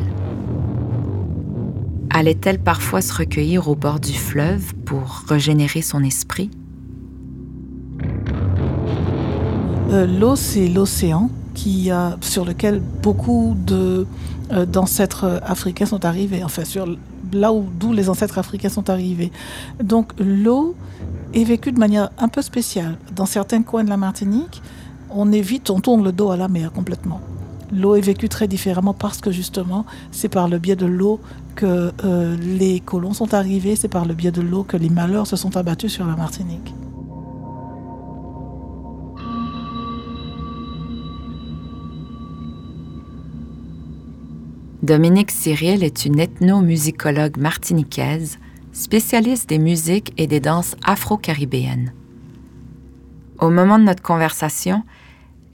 Allait-elle 2.12 2.60
parfois 2.60 3.02
se 3.02 3.14
recueillir 3.14 3.68
au 3.68 3.76
bord 3.76 4.00
du 4.00 4.14
fleuve 4.14 4.76
pour 4.86 5.24
régénérer 5.28 5.82
son 5.82 6.04
esprit? 6.04 6.52
Euh, 9.92 10.06
L'eau, 10.06 10.36
c'est 10.36 10.68
l'océan 10.68 11.30
qui, 11.56 11.90
sur 12.22 12.46
lequel 12.46 12.82
beaucoup 13.02 13.56
euh, 13.72 14.06
d'ancêtres 14.66 15.42
africains 15.44 15.86
sont 15.86 16.06
arrivés, 16.06 16.44
enfin 16.44 16.64
sur 16.64 16.86
là 17.34 17.52
où 17.52 17.66
d'où 17.80 17.92
les 17.92 18.10
ancêtres 18.10 18.38
africains 18.38 18.70
sont 18.70 18.90
arrivés. 18.90 19.32
Donc 19.84 20.14
l'eau 20.20 20.76
est 21.34 21.44
vécue 21.44 21.72
de 21.72 21.80
manière 21.80 22.10
un 22.18 22.28
peu 22.28 22.42
spéciale. 22.42 22.98
Dans 23.16 23.26
certains 23.26 23.62
coins 23.62 23.84
de 23.84 23.90
la 23.90 23.98
Martinique, 23.98 24.62
on 25.12 25.32
évite, 25.32 25.70
on 25.70 25.80
tourne 25.80 26.04
le 26.04 26.12
dos 26.12 26.32
à 26.32 26.38
la 26.38 26.48
mer 26.48 26.72
complètement. 26.72 27.22
L'eau 27.72 27.96
est 27.96 28.02
vécue 28.02 28.30
très 28.30 28.48
différemment 28.48 28.94
parce 28.94 29.22
que 29.22 29.32
justement, 29.32 29.86
c'est 30.12 30.30
par 30.30 30.48
le 30.48 30.58
biais 30.58 30.76
de 30.76 30.88
l'eau 30.88 31.20
que 31.56 31.92
euh, 32.04 32.36
les 32.38 32.80
colons 32.80 33.14
sont 33.14 33.34
arrivés, 33.34 33.76
c'est 33.76 33.88
par 33.88 34.06
le 34.06 34.14
biais 34.14 34.32
de 34.32 34.42
l'eau 34.42 34.64
que 34.64 34.78
les 34.78 34.90
malheurs 34.90 35.28
se 35.28 35.36
sont 35.36 35.56
abattus 35.56 35.92
sur 35.92 36.08
la 36.08 36.16
Martinique. 36.16 36.74
Dominique 44.82 45.30
Cyril 45.30 45.84
est 45.84 46.06
une 46.06 46.20
ethnomusicologue 46.20 47.38
martiniquaise, 47.38 48.40
spécialiste 48.72 49.50
des 49.50 49.60
musiques 49.60 50.14
et 50.18 50.26
des 50.26 50.40
danses 50.40 50.76
afro-caribéennes. 50.84 51.94
Au 53.40 53.50
moment 53.50 53.78
de 53.78 53.84
notre 53.84 54.02
conversation, 54.02 54.84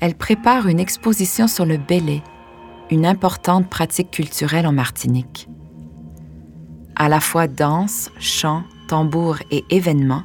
elle 0.06 0.14
prépare 0.14 0.68
une 0.68 0.80
exposition 0.80 1.48
sur 1.48 1.66
le 1.66 1.78
bélé, 1.78 2.22
une 2.92 3.08
importante 3.08 3.68
pratique 3.68 4.12
culturelle 4.12 4.68
en 4.68 4.72
Martinique. 4.72 5.50
À 6.96 7.10
la 7.10 7.20
fois 7.20 7.48
danse, 7.48 8.12
chant, 8.20 8.62
tambour 8.88 9.38
et 9.50 9.66
événement, 9.72 10.22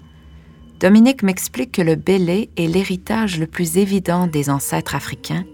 Dominique 0.81 1.23
m'explique 1.23 1.73
que 1.73 1.81
le 1.81 1.95
bélé 1.95 2.51
est 2.59 2.67
l'héritage 2.67 3.41
le 3.41 3.47
plus 3.47 3.79
évident 3.79 4.27
des 4.27 4.51
ancêtres 4.51 4.95
africains 4.95 5.45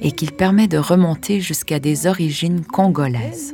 et 0.00 0.12
qu'il 0.12 0.30
permet 0.30 0.68
de 0.68 0.78
remonter 0.78 1.40
jusqu'à 1.40 1.80
des 1.80 2.06
origines 2.06 2.64
congolaises. 2.64 3.52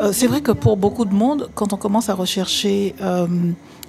Euh, 0.00 0.12
c'est 0.12 0.26
vrai 0.26 0.40
que 0.40 0.52
pour 0.52 0.76
beaucoup 0.76 1.04
de 1.04 1.14
monde, 1.14 1.50
quand 1.54 1.72
on 1.72 1.76
commence 1.76 2.08
à 2.08 2.14
rechercher 2.14 2.94
euh, 3.00 3.26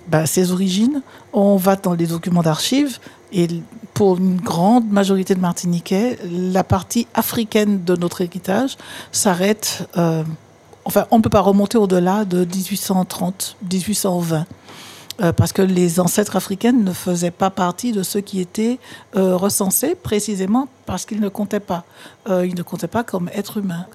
bah, 0.07 0.25
ses 0.25 0.51
origines, 0.51 1.01
on 1.31 1.55
va 1.55 1.75
dans 1.75 1.93
les 1.93 2.07
documents 2.07 2.43
d'archives 2.43 2.99
et 3.31 3.47
pour 3.93 4.17
une 4.17 4.37
grande 4.37 4.89
majorité 4.89 5.35
de 5.35 5.39
Martiniquais, 5.39 6.17
la 6.29 6.63
partie 6.63 7.07
africaine 7.13 7.83
de 7.83 7.95
notre 7.95 8.21
héritage 8.21 8.77
s'arrête. 9.11 9.87
Euh, 9.97 10.23
enfin, 10.85 11.05
on 11.11 11.17
ne 11.17 11.21
peut 11.21 11.29
pas 11.29 11.41
remonter 11.41 11.77
au-delà 11.77 12.25
de 12.25 12.45
1830, 12.45 13.57
1820. 13.71 14.45
Euh, 15.21 15.31
parce 15.31 15.53
que 15.53 15.61
les 15.61 15.99
ancêtres 15.99 16.35
africains 16.35 16.71
ne 16.71 16.91
faisaient 16.91 17.29
pas 17.29 17.51
partie 17.51 17.91
de 17.91 18.01
ceux 18.01 18.21
qui 18.21 18.39
étaient 18.39 18.79
euh, 19.15 19.35
recensés 19.35 19.93
précisément 19.93 20.67
parce 20.87 21.05
qu'ils 21.05 21.19
ne 21.19 21.29
comptaient 21.29 21.59
pas. 21.59 21.83
Euh, 22.29 22.47
ils 22.47 22.55
ne 22.55 22.63
comptaient 22.63 22.87
pas 22.87 23.03
comme 23.03 23.29
êtres 23.31 23.57
humains. 23.57 23.85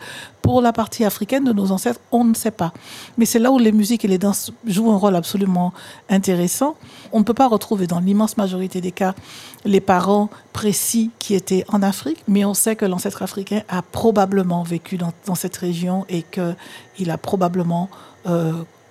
Pour 0.42 0.62
la 0.62 0.72
partie 0.72 1.04
africaine 1.04 1.42
de 1.42 1.52
nos 1.52 1.72
ancêtres, 1.72 2.00
on 2.12 2.22
ne 2.22 2.34
sait 2.34 2.52
pas. 2.52 2.72
Mais 3.16 3.24
c'est 3.24 3.40
là 3.40 3.50
où 3.50 3.58
les 3.58 3.72
musiques 3.72 4.04
et 4.04 4.08
les 4.08 4.18
danses 4.18 4.52
jouent 4.64 4.92
un 4.92 4.96
rôle 4.96 5.16
absolument 5.16 5.72
intéressant. 6.08 6.76
On 7.10 7.18
ne 7.18 7.24
peut 7.24 7.34
pas 7.34 7.48
retrouver 7.48 7.88
dans 7.88 7.98
l'immense 7.98 8.36
majorité 8.36 8.80
des 8.80 8.92
cas 8.92 9.14
les 9.64 9.80
parents 9.80 10.30
précis 10.52 11.10
qui 11.18 11.34
étaient 11.34 11.64
en 11.68 11.82
Afrique, 11.82 12.22
mais 12.28 12.44
on 12.44 12.54
sait 12.54 12.76
que 12.76 12.84
l'ancêtre 12.84 13.22
africain 13.22 13.62
a 13.68 13.82
probablement 13.82 14.62
vécu 14.62 14.98
dans, 14.98 15.12
dans 15.26 15.34
cette 15.34 15.56
région 15.56 16.06
et 16.08 16.22
qu'il 16.22 17.10
a 17.10 17.18
probablement 17.18 17.90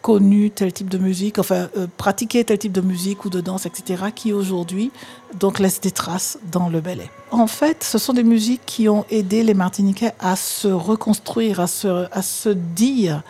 connu 0.07 0.51
tel 0.51 0.71
type 0.71 0.87
de 0.87 0.97
musique, 0.97 1.37
enfin 1.37 1.67
euh, 1.75 1.85
pratiqué 1.97 2.41
tel 2.45 2.57
type 2.57 2.71
de 2.71 2.79
musique 2.79 3.25
ou 3.25 3.29
de 3.29 3.41
danse, 3.41 3.65
etc., 3.65 4.05
qui 4.15 4.31
aujourd'hui 4.31 4.89
donc 5.37 5.59
laisse 5.59 5.81
des 5.81 5.91
traces 5.91 6.39
dans 6.49 6.69
le 6.69 6.79
ballet. 6.79 7.09
En 7.29 7.45
fait, 7.45 7.83
ce 7.83 7.97
sont 7.97 8.13
des 8.13 8.23
musiques 8.23 8.61
qui 8.65 8.87
ont 8.87 9.03
aidé 9.09 9.43
les 9.43 9.53
Martiniquais 9.53 10.13
à 10.21 10.37
se 10.37 10.69
reconstruire, 10.69 11.59
à 11.59 11.67
se, 11.67 12.07
à 12.09 12.21
se 12.21 12.47
dire 12.47 13.21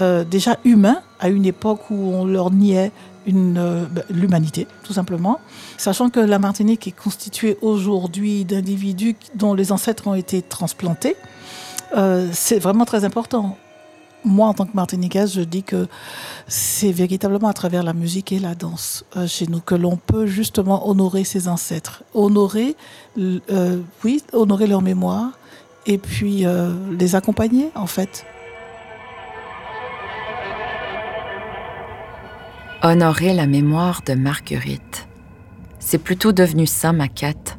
euh, 0.00 0.24
déjà 0.24 0.58
humains 0.64 1.02
à 1.20 1.28
une 1.28 1.46
époque 1.46 1.88
où 1.90 2.10
on 2.12 2.24
leur 2.24 2.50
niait 2.50 2.90
euh, 3.28 3.84
bah, 3.88 4.02
l'humanité, 4.10 4.66
tout 4.82 4.92
simplement. 4.92 5.38
Sachant 5.78 6.10
que 6.10 6.18
la 6.18 6.40
Martinique 6.40 6.88
est 6.88 6.98
constituée 7.00 7.58
aujourd'hui 7.62 8.44
d'individus 8.44 9.14
dont 9.36 9.54
les 9.54 9.70
ancêtres 9.70 10.08
ont 10.08 10.14
été 10.14 10.42
transplantés, 10.42 11.14
c'est 12.32 12.58
vraiment 12.58 12.86
très 12.86 13.04
important 13.04 13.56
moi, 14.24 14.48
en 14.48 14.54
tant 14.54 14.66
que 14.66 14.74
Martiniquaise, 14.74 15.34
je 15.34 15.42
dis 15.42 15.62
que 15.62 15.86
c'est 16.48 16.92
véritablement 16.92 17.48
à 17.48 17.52
travers 17.52 17.82
la 17.82 17.92
musique 17.92 18.32
et 18.32 18.38
la 18.38 18.54
danse 18.54 19.04
euh, 19.16 19.26
chez 19.26 19.46
nous 19.46 19.60
que 19.60 19.74
l'on 19.74 19.96
peut 19.96 20.26
justement 20.26 20.88
honorer 20.88 21.24
ses 21.24 21.48
ancêtres. 21.48 22.02
Honorer, 22.14 22.76
euh, 23.18 23.80
oui, 24.02 24.22
honorer 24.32 24.66
leur 24.66 24.82
mémoire 24.82 25.38
et 25.86 25.98
puis 25.98 26.46
euh, 26.46 26.72
les 26.98 27.14
accompagner, 27.14 27.70
en 27.74 27.86
fait. 27.86 28.24
Honorer 32.82 33.32
la 33.34 33.46
mémoire 33.46 34.02
de 34.06 34.14
Marguerite. 34.14 35.08
C'est 35.78 35.98
plutôt 35.98 36.32
devenu 36.32 36.66
ça 36.66 36.92
ma 36.92 37.08
quête. 37.08 37.58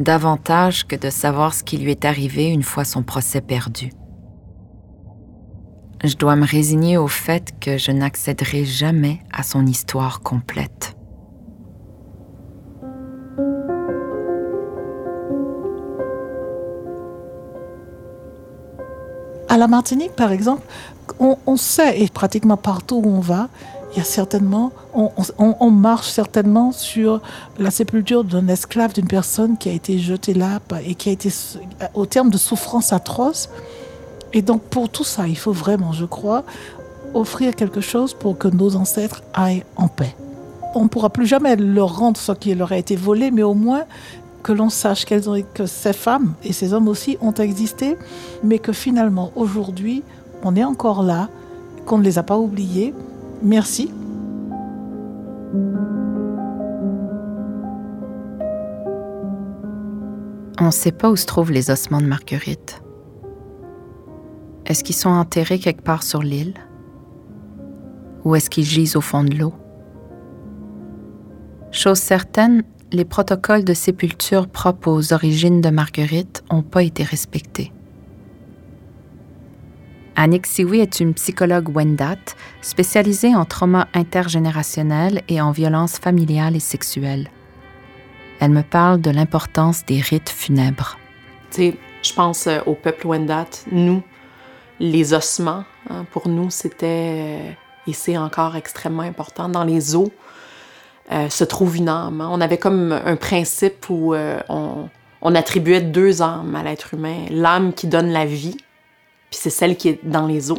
Davantage 0.00 0.86
que 0.86 0.96
de 0.96 1.08
savoir 1.08 1.54
ce 1.54 1.64
qui 1.64 1.78
lui 1.78 1.90
est 1.90 2.04
arrivé 2.04 2.48
une 2.48 2.62
fois 2.62 2.84
son 2.84 3.02
procès 3.02 3.40
perdu. 3.40 3.90
Je 6.04 6.14
dois 6.14 6.36
me 6.36 6.46
résigner 6.46 6.98
au 6.98 7.08
fait 7.08 7.54
que 7.58 7.78
je 7.78 7.90
n'accéderai 7.90 8.64
jamais 8.64 9.20
à 9.32 9.42
son 9.42 9.66
histoire 9.66 10.20
complète. 10.20 10.94
À 19.48 19.58
la 19.58 19.68
Martinique, 19.68 20.12
par 20.12 20.32
exemple, 20.32 20.62
on, 21.18 21.56
sait, 21.56 22.00
et 22.02 22.08
pratiquement 22.08 22.58
partout 22.58 23.00
où 23.02 23.08
on 23.08 23.20
va, 23.20 23.48
il 23.92 23.98
y 23.98 24.00
a 24.00 24.04
certainement, 24.04 24.72
on, 24.92 25.70
marche 25.70 26.10
certainement 26.10 26.72
sur 26.72 27.22
la 27.58 27.70
sépulture 27.70 28.24
d'un 28.24 28.48
esclave, 28.48 28.92
d'une 28.92 29.06
personne 29.06 29.56
qui 29.56 29.70
a 29.70 29.72
été 29.72 29.98
jetée 29.98 30.34
là 30.34 30.60
et 30.84 30.94
qui 30.94 31.08
a 31.08 31.12
été 31.12 31.30
au 31.94 32.04
terme 32.04 32.28
de 32.28 32.36
souffrances 32.36 32.92
atroces. 32.92 33.48
Et 34.36 34.42
donc 34.42 34.60
pour 34.64 34.90
tout 34.90 35.02
ça, 35.02 35.26
il 35.26 35.38
faut 35.38 35.52
vraiment, 35.52 35.92
je 35.92 36.04
crois, 36.04 36.44
offrir 37.14 37.56
quelque 37.56 37.80
chose 37.80 38.12
pour 38.12 38.36
que 38.36 38.48
nos 38.48 38.76
ancêtres 38.76 39.22
aillent 39.32 39.64
en 39.76 39.88
paix. 39.88 40.14
On 40.74 40.84
ne 40.84 40.88
pourra 40.88 41.08
plus 41.08 41.24
jamais 41.24 41.56
leur 41.56 41.96
rendre 41.96 42.18
ce 42.18 42.32
qui 42.32 42.54
leur 42.54 42.70
a 42.70 42.76
été 42.76 42.96
volé, 42.96 43.30
mais 43.30 43.42
au 43.42 43.54
moins 43.54 43.84
que 44.42 44.52
l'on 44.52 44.68
sache 44.68 45.06
ont, 45.26 45.42
que 45.54 45.64
ces 45.64 45.94
femmes 45.94 46.34
et 46.44 46.52
ces 46.52 46.74
hommes 46.74 46.86
aussi 46.86 47.16
ont 47.22 47.32
existé, 47.32 47.96
mais 48.44 48.58
que 48.58 48.74
finalement 48.74 49.32
aujourd'hui, 49.36 50.02
on 50.42 50.54
est 50.54 50.64
encore 50.64 51.02
là, 51.02 51.30
qu'on 51.86 51.96
ne 51.96 52.04
les 52.04 52.18
a 52.18 52.22
pas 52.22 52.36
oubliés. 52.36 52.92
Merci. 53.42 53.90
On 60.60 60.66
ne 60.66 60.70
sait 60.70 60.92
pas 60.92 61.08
où 61.08 61.16
se 61.16 61.24
trouvent 61.24 61.52
les 61.52 61.70
ossements 61.70 62.02
de 62.02 62.06
Marguerite. 62.06 62.82
Est-ce 64.66 64.82
qu'ils 64.82 64.96
sont 64.96 65.10
enterrés 65.10 65.60
quelque 65.60 65.82
part 65.82 66.02
sur 66.02 66.22
l'île? 66.22 66.54
Ou 68.24 68.34
est-ce 68.34 68.50
qu'ils 68.50 68.64
gisent 68.64 68.96
au 68.96 69.00
fond 69.00 69.22
de 69.22 69.36
l'eau? 69.36 69.54
Chose 71.70 71.98
certaine, 71.98 72.64
les 72.90 73.04
protocoles 73.04 73.64
de 73.64 73.74
sépulture 73.74 74.48
propres 74.48 74.90
aux 74.90 75.12
origines 75.12 75.60
de 75.60 75.70
Marguerite 75.70 76.42
n'ont 76.50 76.62
pas 76.62 76.82
été 76.82 77.04
respectés. 77.04 77.72
Annick 80.16 80.46
Siwi 80.46 80.80
est 80.80 80.98
une 80.98 81.14
psychologue 81.14 81.68
Wendat 81.68 82.34
spécialisée 82.62 83.36
en 83.36 83.44
trauma 83.44 83.86
intergénérationnel 83.94 85.22
et 85.28 85.40
en 85.40 85.52
violence 85.52 85.98
familiale 85.98 86.56
et 86.56 86.60
sexuelle. 86.60 87.28
Elle 88.40 88.50
me 88.50 88.62
parle 88.62 89.00
de 89.00 89.10
l'importance 89.10 89.84
des 89.84 90.00
rites 90.00 90.30
funèbres. 90.30 90.98
Tu 91.50 91.56
sais, 91.56 91.76
je 92.02 92.12
pense 92.14 92.46
euh, 92.46 92.60
au 92.66 92.74
peuple 92.74 93.06
Wendat, 93.06 93.46
nous, 93.70 94.02
les 94.80 95.14
ossements, 95.14 95.64
hein, 95.90 96.04
pour 96.12 96.28
nous, 96.28 96.50
c'était, 96.50 97.56
et 97.86 97.92
c'est 97.92 98.16
encore 98.16 98.56
extrêmement 98.56 99.02
important, 99.02 99.48
dans 99.48 99.64
les 99.64 99.94
os 99.94 100.10
euh, 101.12 101.28
se 101.28 101.44
trouve 101.44 101.76
une 101.76 101.88
âme. 101.88 102.20
Hein. 102.20 102.28
On 102.32 102.40
avait 102.40 102.58
comme 102.58 102.90
un 102.90 103.14
principe 103.14 103.88
où 103.90 104.12
euh, 104.12 104.40
on, 104.48 104.88
attribuait 105.34 105.80
deux 105.80 106.20
âmes 106.20 106.56
à 106.56 106.64
l'être 106.64 106.94
humain. 106.94 107.26
L'âme 107.30 107.72
qui 107.72 107.86
donne 107.86 108.10
la 108.10 108.26
vie, 108.26 108.56
puis 109.30 109.38
c'est 109.40 109.50
celle 109.50 109.76
qui 109.76 109.88
est 109.90 110.00
dans 110.02 110.26
les 110.26 110.50
os. 110.50 110.58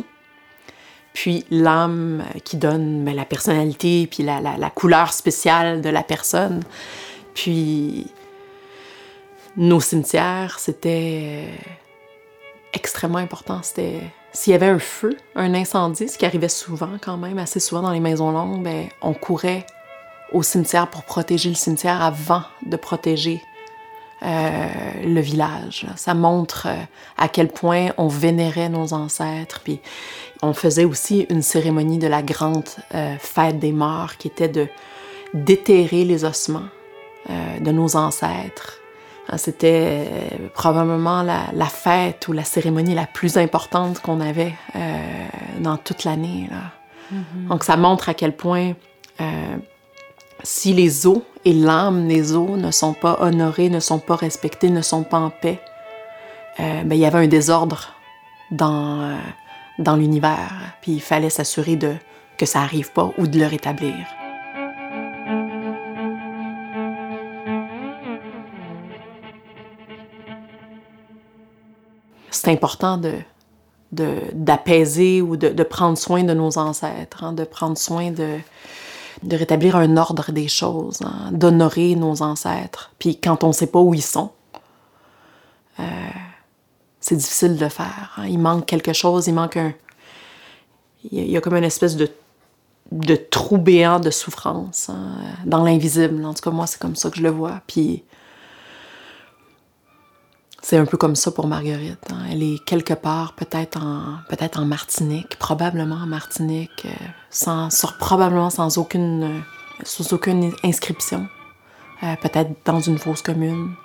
Puis 1.14 1.46
l'âme 1.50 2.24
qui 2.46 2.58
donne 2.58 3.04
ben, 3.04 3.14
la 3.14 3.26
personnalité, 3.26 4.08
puis 4.08 4.24
la, 4.24 4.70
couleur 4.70 5.12
spéciale 5.12 5.82
de 5.82 5.90
la 5.90 6.04
personne. 6.04 6.64
Puis 7.34 8.08
nos 9.58 9.82
cimetières, 9.82 10.60
c'était 10.60 11.50
extrêmement 12.78 13.18
important. 13.18 13.60
C'était 13.64 14.02
s'il 14.32 14.52
y 14.52 14.56
avait 14.56 14.68
un 14.68 14.80
feu, 14.80 15.18
un 15.36 15.54
incendie, 15.54 16.08
ce 16.08 16.18
qui 16.18 16.26
arrivait 16.26 16.48
souvent 16.48 16.98
quand 17.02 17.18
même, 17.18 17.40
assez 17.40 17.60
souvent 17.60 17.82
dans 17.82 17.92
les 17.92 18.00
maisons 18.00 18.32
longues, 18.32 18.64
ben, 18.64 18.88
on 19.02 19.14
courait 19.14 19.66
au 20.32 20.44
cimetière 20.44 20.88
pour 20.88 21.04
protéger 21.04 21.50
le 21.50 21.56
cimetière 21.56 22.02
avant 22.02 22.44
de 22.66 22.78
protéger 22.78 23.42
euh, 24.24 24.68
le 25.04 25.22
village. 25.22 25.88
Ça 25.96 26.14
montre 26.14 26.68
euh, 26.68 26.76
à 27.18 27.28
quel 27.30 27.50
point 27.50 27.90
on 27.98 28.08
vénérait 28.08 28.70
nos 28.70 28.94
ancêtres. 28.94 29.62
Puis 29.64 29.80
on 30.42 30.54
faisait 30.54 30.86
aussi 30.86 31.26
une 31.30 31.42
cérémonie 31.42 31.98
de 31.98 32.08
la 32.08 32.22
grande 32.22 32.70
euh, 32.94 33.16
fête 33.20 33.60
des 33.60 33.72
morts 33.72 34.18
qui 34.18 34.28
était 34.28 34.50
de 34.50 34.68
déterrer 35.34 36.04
les 36.04 36.24
ossements 36.24 36.70
de 37.60 37.72
nos 37.72 37.98
ancêtres 37.98 38.80
c'était 39.36 40.08
euh, 40.10 40.48
probablement 40.54 41.22
la, 41.22 41.66
fête 41.66 42.28
ou 42.30 42.34
la 42.34 42.46
cérémonie 42.46 42.96
la 42.96 43.06
plus 43.06 43.38
importante 43.38 44.00
qu'on 44.00 44.22
avait 44.22 44.54
euh, 44.76 45.26
dans 45.60 45.76
toute 45.76 46.06
l'année. 46.06 46.50
Mm-hmm. 47.14 47.48
Donc 47.50 47.64
ça 47.66 47.76
montre 47.76 48.08
à 48.08 48.14
quel 48.14 48.34
point 48.34 48.74
euh, 49.20 49.58
si 50.44 50.74
les 50.74 51.06
os 51.08 51.20
et 51.44 51.54
l'âme 51.54 52.08
des 52.08 52.36
os 52.36 52.52
ne 52.52 52.72
sont 52.72 52.94
pas 52.94 53.18
honorés, 53.20 53.70
ne 53.70 53.82
sont 53.82 54.00
pas 54.00 54.16
respectés, 54.16 54.70
ne 54.70 54.82
sont 54.82 55.04
pas 55.04 55.20
en 55.20 55.30
paix, 55.30 55.60
ben, 56.60 56.94
il 56.94 56.98
y 56.98 57.06
avait 57.06 57.20
un 57.20 57.28
désordre 57.28 57.94
dans, 58.50 59.16
dans 59.78 59.96
l'univers. 59.96 60.52
Puis 60.82 60.94
il 60.94 61.02
fallait 61.02 61.30
s'assurer 61.30 61.76
de, 61.76 61.94
que 62.38 62.48
ça 62.48 62.60
n'arrive 62.60 62.92
pas 62.92 63.12
ou 63.20 63.28
de 63.28 63.38
le 63.38 63.46
rétablir. 63.46 63.94
C'est 72.48 72.54
important 72.54 72.98
de, 72.98 73.12
d'apaiser 73.92 75.22
ou 75.22 75.36
de, 75.36 75.64
prendre 75.64 75.98
soin 75.98 76.24
de 76.24 76.34
nos 76.34 76.58
ancêtres, 76.58 77.26
hein, 77.26 77.34
de 77.34 77.44
prendre 77.44 77.78
soin 77.78 78.12
de, 78.12 78.38
de 79.24 79.36
rétablir 79.36 79.76
un 79.76 79.98
ordre 79.98 80.32
des 80.32 80.48
choses, 80.48 81.02
hein, 81.02 81.30
d'honorer 81.34 81.96
nos 81.96 82.22
ancêtres. 82.22 82.94
Puis 83.00 83.20
quand 83.20 83.44
on 83.44 83.48
ne 83.48 83.52
sait 83.52 83.68
pas 83.68 83.82
où 83.82 83.94
ils 83.94 84.02
sont, 84.02 84.32
euh, 85.82 85.84
c'est 87.02 87.18
difficile 87.18 87.58
de 87.58 87.66
le 87.66 87.70
faire. 87.70 88.14
Hein. 88.16 88.28
Il 88.28 88.40
manque 88.40 88.66
quelque 88.66 88.94
chose, 88.94 89.28
il 89.28 89.34
manque 89.34 89.58
un... 89.58 89.74
Il 91.12 91.30
y 91.30 91.36
a, 91.36 91.42
comme 91.42 91.56
une 91.56 91.66
espèce 91.66 91.98
de, 91.98 92.10
de 92.94 93.16
trou 93.16 93.58
béant 93.58 94.00
de 94.00 94.10
souffrance 94.10 94.90
dans 95.46 95.64
l'invisible. 95.66 96.24
En 96.26 96.34
tout 96.34 96.42
cas, 96.42 96.52
moi, 96.52 96.66
c'est 96.66 96.80
comme 96.80 96.96
ça 96.96 97.10
que 97.10 97.18
je 97.18 97.24
le 97.24 97.30
vois. 97.30 97.62
Puis 97.68 98.06
c'est 100.68 100.76
un 100.76 100.86
peu 100.86 100.98
comme 100.98 101.16
ça 101.16 101.32
pour 101.32 101.48
Marguerite. 101.48 102.12
Hein. 102.12 102.26
Elle 102.30 102.44
est 102.44 102.62
quelque 102.66 102.94
part, 102.94 103.32
peut-être 103.32 103.82
en, 103.82 104.18
peut-être 104.28 104.60
en 104.60 104.66
Martinique, 104.66 105.40
probablement 105.40 105.96
en 105.96 106.08
Martinique, 106.08 106.84
euh, 106.84 107.06
sans, 107.30 107.70
probablement 108.00 108.50
sans 108.50 108.78
aucune, 108.78 109.24
euh, 109.24 109.40
sous 109.84 110.14
aucune 110.14 110.52
inscription, 110.66 111.26
euh, 112.04 112.16
peut-être 112.22 112.52
dans 112.66 112.82
une 112.82 112.98
fausse 112.98 113.22
commune. 113.22 113.76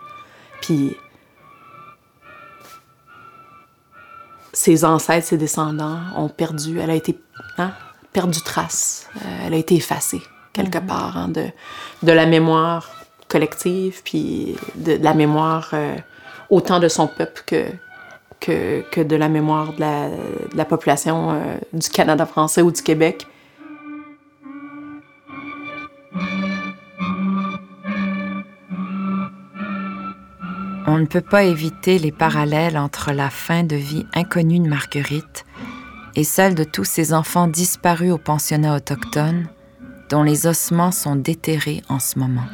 Puis 0.61 0.97
ses 4.53 4.85
ancêtres, 4.85 5.29
ses 5.29 5.39
descendants 5.39 6.01
ont 6.17 6.31
perdu, 6.31 6.81
elle 6.81 6.91
a 6.91 6.97
été 6.97 7.17
hein, 7.59 7.75
perdu 8.13 8.41
trace, 8.41 9.07
elle 9.45 9.55
a 9.55 9.57
été 9.57 9.77
effacée 9.77 10.23
quelque 10.53 10.79
mm-hmm. 10.79 10.87
part 10.87 11.17
hein, 11.17 11.29
de, 11.29 11.47
de 12.03 12.11
la 12.11 12.27
mémoire 12.27 12.91
collective, 13.29 14.03
puis 14.03 14.57
de, 14.75 14.99
la 15.01 15.15
mémoire 15.15 15.73
autant 16.53 16.81
de 16.81 16.89
son 16.89 17.07
peuple 17.07 17.43
que, 17.47 19.03
de 19.03 19.17
la 19.17 19.29
mémoire 19.29 19.73
de 19.73 19.81
la, 19.81 20.11
de 20.11 20.57
la 20.57 20.65
population 20.67 21.31
euh, 21.31 21.57
du 21.73 21.89
Canada 21.89 22.27
français 22.27 22.61
ou 22.61 22.71
du 22.71 22.83
Québec. 22.83 23.27
On 30.87 30.99
ne 30.99 31.07
peut 31.07 31.23
pas 31.23 31.45
éviter 31.45 31.99
les 31.99 32.13
parallèles 32.13 32.77
entre 32.77 33.13
la 33.13 33.31
fin 33.31 33.63
de 33.65 33.77
vie 33.77 34.05
inconnue 34.13 34.59
de 34.59 34.69
Marguerite 34.69 35.47
et 36.17 36.25
celle 36.25 36.55
de 36.55 36.65
tous 36.65 36.85
ces 36.85 37.15
enfants 37.15 37.47
disparus 37.47 38.13
au 38.13 38.19
pensionnat 38.19 38.77
autochtone 38.77 39.49
dont 40.11 40.23
les 40.23 40.47
ossements 40.47 40.93
sont 40.93 41.17
déterrés 41.17 41.81
en 41.89 41.99
ce 41.99 42.19
moment. 42.19 42.45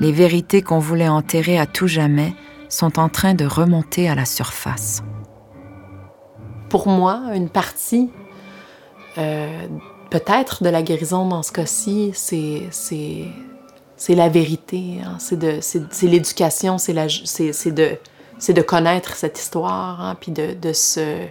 Les 0.00 0.12
vérités 0.12 0.62
qu'on 0.62 0.78
voulait 0.78 1.08
enterrer 1.08 1.58
à 1.58 1.66
tout 1.66 1.88
jamais 1.88 2.32
sont 2.68 3.00
en 3.00 3.08
train 3.08 3.34
de 3.34 3.44
remonter 3.44 4.08
à 4.08 4.14
la 4.14 4.24
surface. 4.24 5.02
pour 6.68 6.88
moi, 6.88 7.22
une 7.34 7.48
partie 7.48 8.10
euh, 9.16 9.66
peut-être 10.10 10.62
de 10.62 10.68
la 10.68 10.82
guérison 10.82 11.26
dans 11.26 11.42
ce 11.42 11.50
cas-ci, 11.50 12.12
c'est 12.14 14.14
la 14.14 14.28
vérité, 14.28 14.98
hein. 15.04 15.16
c'est 15.18 16.02
l'éducation, 16.02 16.78
c'est 16.78 16.94
de, 16.94 17.98
de 18.48 18.62
connaître 18.62 19.16
cette 19.16 19.38
histoire, 19.38 20.00
hein, 20.00 20.16
puis 20.20 20.30
de, 20.30 20.54
de, 20.54 20.72
se, 20.72 21.26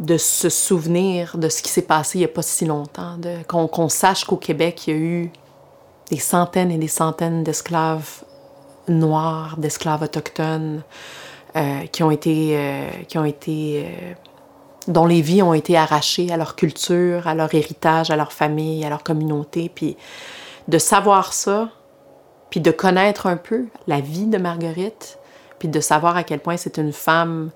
de 0.00 0.18
se 0.18 0.50
souvenir 0.50 1.38
de 1.38 1.48
ce 1.48 1.62
qui 1.62 1.70
s'est 1.70 1.82
passé 1.82 2.18
il 2.18 2.22
n'y 2.22 2.26
a 2.26 2.28
pas 2.28 2.42
si 2.42 2.66
longtemps, 2.66 3.16
qu'on 3.48 3.88
sache 3.88 4.24
qu'au 4.24 4.36
Québec, 4.36 4.86
il 4.86 4.90
y 4.90 4.96
a 4.96 5.00
eu 5.00 5.32
des 6.10 6.18
centaines 6.18 6.70
et 6.70 6.78
des 6.78 6.88
centaines 6.88 7.44
d'esclaves 7.44 8.24
noirs, 8.88 9.56
d'esclaves 9.56 10.02
autochtones, 10.02 10.82
euh, 11.56 11.86
qui 11.86 12.02
ont 12.02 12.10
été, 12.10 12.56
euh, 12.58 12.88
qui 13.08 13.16
ont 13.16 13.24
été 13.24 13.84
euh, 13.86 14.12
dont 14.88 15.06
les 15.06 15.22
vies 15.22 15.42
ont 15.42 15.54
été 15.54 15.76
arrachées 15.76 16.32
à 16.32 16.36
leur 16.36 16.56
culture, 16.56 17.28
à 17.28 17.34
leur 17.34 17.54
héritage, 17.54 18.10
à 18.10 18.16
leur 18.16 18.32
famille, 18.32 18.84
à 18.84 18.88
leur 18.88 19.02
communauté. 19.02 19.70
Puis 19.72 19.96
de 20.68 20.78
savoir 20.78 21.32
ça, 21.32 21.70
puis 22.50 22.60
de 22.60 22.70
connaître 22.70 23.26
un 23.26 23.36
peu 23.36 23.66
la 23.86 24.00
vie 24.00 24.26
de 24.26 24.36
Marguerite, 24.36 25.18
puis 25.58 25.68
de 25.68 25.80
savoir 25.80 26.16
à 26.16 26.24
quel 26.24 26.40
point 26.40 26.56
c'est 26.56 26.76
une 26.76 26.92
femme, 26.92 27.50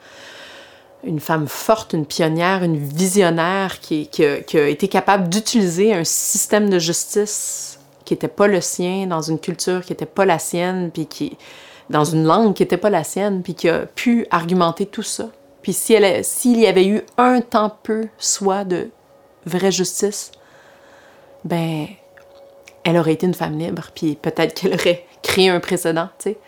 une 1.04 1.20
femme 1.20 1.48
forte, 1.48 1.92
une 1.92 2.06
pionnière, 2.06 2.62
une 2.62 2.76
visionnaire 2.76 3.80
qui, 3.80 4.06
qui, 4.06 4.24
a, 4.24 4.40
qui 4.40 4.58
a, 4.58 4.68
été 4.68 4.88
capable 4.88 5.28
d'utiliser 5.28 5.92
un 5.92 6.04
système 6.04 6.70
de 6.70 6.78
justice 6.78 7.77
qui 8.08 8.14
n'était 8.14 8.26
pas 8.26 8.46
le 8.46 8.62
sien, 8.62 9.06
dans 9.06 9.20
une 9.20 9.38
culture 9.38 9.84
qui 9.84 9.92
n'était 9.92 10.06
pas 10.06 10.24
la 10.24 10.38
sienne, 10.38 10.90
puis 10.90 11.04
qui, 11.04 11.36
dans 11.90 12.04
une 12.04 12.24
langue 12.24 12.54
qui 12.54 12.62
n'était 12.62 12.78
pas 12.78 12.88
la 12.88 13.04
sienne, 13.04 13.42
puis 13.42 13.54
qui 13.54 13.68
a 13.68 13.84
pu 13.84 14.26
argumenter 14.30 14.86
tout 14.86 15.02
ça. 15.02 15.28
Puis 15.60 15.74
s'il 15.74 16.58
y 16.58 16.66
avait 16.66 16.86
eu 16.86 17.02
un 17.18 17.42
temps 17.42 17.70
peu 17.82 18.08
soit 18.16 18.64
de 18.64 18.88
vraie 19.44 19.70
justice, 19.70 20.32
ben, 21.44 21.86
elle 22.82 22.96
aurait 22.96 23.12
été 23.12 23.26
une 23.26 23.34
femme 23.34 23.58
libre, 23.58 23.90
puis 23.94 24.16
peut-être 24.16 24.54
qu'elle 24.54 24.72
aurait 24.72 25.04
créé 25.22 25.50
un 25.50 25.60
précédent, 25.60 26.08
tu 26.18 26.30
sais. 26.30 26.38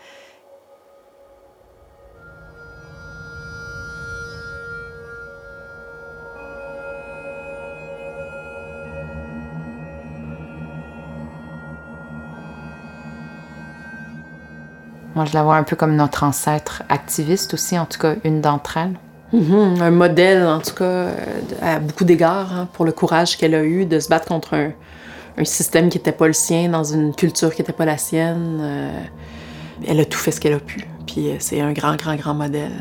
Moi, 15.15 15.25
je 15.25 15.33
la 15.33 15.43
vois 15.43 15.55
un 15.55 15.63
peu 15.63 15.75
comme 15.75 15.95
notre 15.95 16.23
ancêtre 16.23 16.83
activiste 16.89 17.53
aussi, 17.53 17.77
en 17.77 17.85
tout 17.85 17.99
cas 17.99 18.15
une 18.23 18.41
d'entre 18.41 18.77
elles. 18.77 18.97
Mm-hmm. 19.33 19.81
Un 19.81 19.91
modèle, 19.91 20.45
en 20.45 20.59
tout 20.59 20.75
cas, 20.75 20.83
euh, 20.83 21.15
à 21.61 21.79
beaucoup 21.79 22.03
d'égards, 22.03 22.53
hein, 22.53 22.69
pour 22.73 22.85
le 22.85 22.91
courage 22.91 23.37
qu'elle 23.37 23.55
a 23.55 23.63
eu 23.63 23.85
de 23.85 23.99
se 23.99 24.09
battre 24.09 24.27
contre 24.27 24.55
un, 24.55 24.71
système 25.43 25.89
qui 25.89 25.97
n'était 25.97 26.11
pas 26.11 26.27
le 26.27 26.33
sien, 26.33 26.69
dans 26.69 26.83
une 26.83 27.15
culture 27.15 27.53
qui 27.55 27.61
n'était 27.61 27.73
pas 27.73 27.85
la 27.85 27.97
sienne. 27.97 28.59
Euh, 28.61 29.01
elle 29.87 29.99
a 29.99 30.05
tout 30.05 30.19
fait 30.19 30.31
ce 30.31 30.39
qu'elle 30.39 30.53
a 30.53 30.59
pu. 30.59 30.85
Puis 31.07 31.29
euh, 31.29 31.35
c'est 31.39 31.61
un 31.61 31.71
grand, 31.71 31.95
grand, 31.95 32.15
grand 32.15 32.33
modèle 32.33 32.71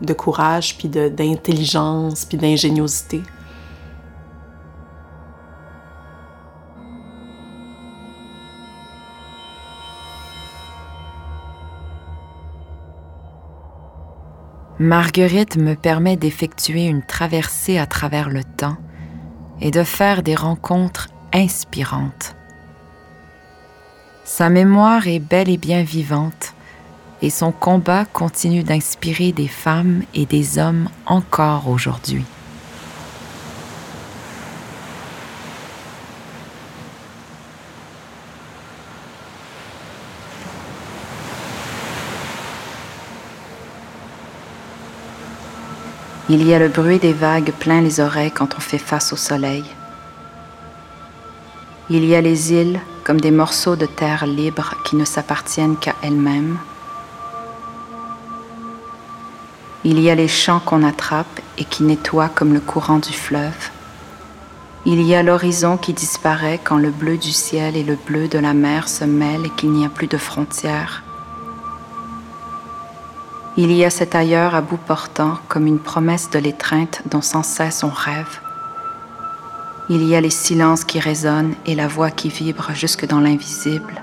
de 0.00 0.12
courage, 0.12 0.76
puis 0.78 0.88
d'intelligence, 0.88 2.24
puis 2.24 2.36
d'ingéniosité. 2.36 3.22
Marguerite 14.82 15.58
me 15.58 15.74
permet 15.74 16.16
d'effectuer 16.16 16.86
une 16.86 17.04
traversée 17.04 17.78
à 17.78 17.86
travers 17.86 18.28
le 18.28 18.42
temps 18.42 18.76
et 19.60 19.70
de 19.70 19.84
faire 19.84 20.24
des 20.24 20.34
rencontres 20.34 21.08
inspirantes. 21.32 22.34
Sa 24.24 24.48
mémoire 24.48 25.06
est 25.06 25.20
bel 25.20 25.48
et 25.48 25.56
bien 25.56 25.84
vivante 25.84 26.54
et 27.22 27.30
son 27.30 27.52
combat 27.52 28.04
continue 28.04 28.64
d'inspirer 28.64 29.30
des 29.30 29.46
femmes 29.46 30.02
et 30.14 30.26
des 30.26 30.58
hommes 30.58 30.88
encore 31.06 31.68
aujourd'hui. 31.68 32.24
Il 46.28 46.46
y 46.46 46.54
a 46.54 46.58
le 46.60 46.68
bruit 46.68 47.00
des 47.00 47.12
vagues 47.12 47.52
plein 47.58 47.80
les 47.80 47.98
oreilles 47.98 48.30
quand 48.30 48.54
on 48.56 48.60
fait 48.60 48.78
face 48.78 49.12
au 49.12 49.16
soleil. 49.16 49.64
Il 51.90 52.04
y 52.04 52.14
a 52.14 52.20
les 52.20 52.52
îles 52.52 52.80
comme 53.02 53.20
des 53.20 53.32
morceaux 53.32 53.74
de 53.74 53.86
terre 53.86 54.24
libres 54.26 54.76
qui 54.84 54.94
ne 54.94 55.04
s'appartiennent 55.04 55.76
qu'à 55.76 55.96
elles-mêmes. 56.00 56.58
Il 59.84 59.98
y 59.98 60.10
a 60.10 60.14
les 60.14 60.28
champs 60.28 60.60
qu'on 60.60 60.84
attrape 60.84 61.40
et 61.58 61.64
qui 61.64 61.82
nettoient 61.82 62.28
comme 62.28 62.54
le 62.54 62.60
courant 62.60 62.98
du 62.98 63.12
fleuve. 63.12 63.70
Il 64.86 65.02
y 65.02 65.16
a 65.16 65.24
l'horizon 65.24 65.76
qui 65.76 65.92
disparaît 65.92 66.60
quand 66.62 66.78
le 66.78 66.90
bleu 66.90 67.16
du 67.16 67.32
ciel 67.32 67.76
et 67.76 67.82
le 67.82 67.96
bleu 67.96 68.28
de 68.28 68.38
la 68.38 68.54
mer 68.54 68.88
se 68.88 69.04
mêlent 69.04 69.46
et 69.46 69.50
qu'il 69.56 69.72
n'y 69.72 69.84
a 69.84 69.88
plus 69.88 70.06
de 70.06 70.18
frontières. 70.18 71.02
Il 73.58 73.70
y 73.70 73.84
a 73.84 73.90
cet 73.90 74.14
ailleurs 74.14 74.54
à 74.54 74.62
bout 74.62 74.78
portant 74.78 75.36
comme 75.48 75.66
une 75.66 75.78
promesse 75.78 76.30
de 76.30 76.38
l'étreinte 76.38 77.02
dont 77.10 77.20
sans 77.20 77.42
cesse 77.42 77.84
on 77.84 77.90
rêve. 77.90 78.40
Il 79.90 80.08
y 80.08 80.14
a 80.14 80.22
les 80.22 80.30
silences 80.30 80.84
qui 80.84 80.98
résonnent 80.98 81.54
et 81.66 81.74
la 81.74 81.86
voix 81.86 82.10
qui 82.10 82.30
vibre 82.30 82.70
jusque 82.72 83.06
dans 83.06 83.20
l'invisible. 83.20 84.02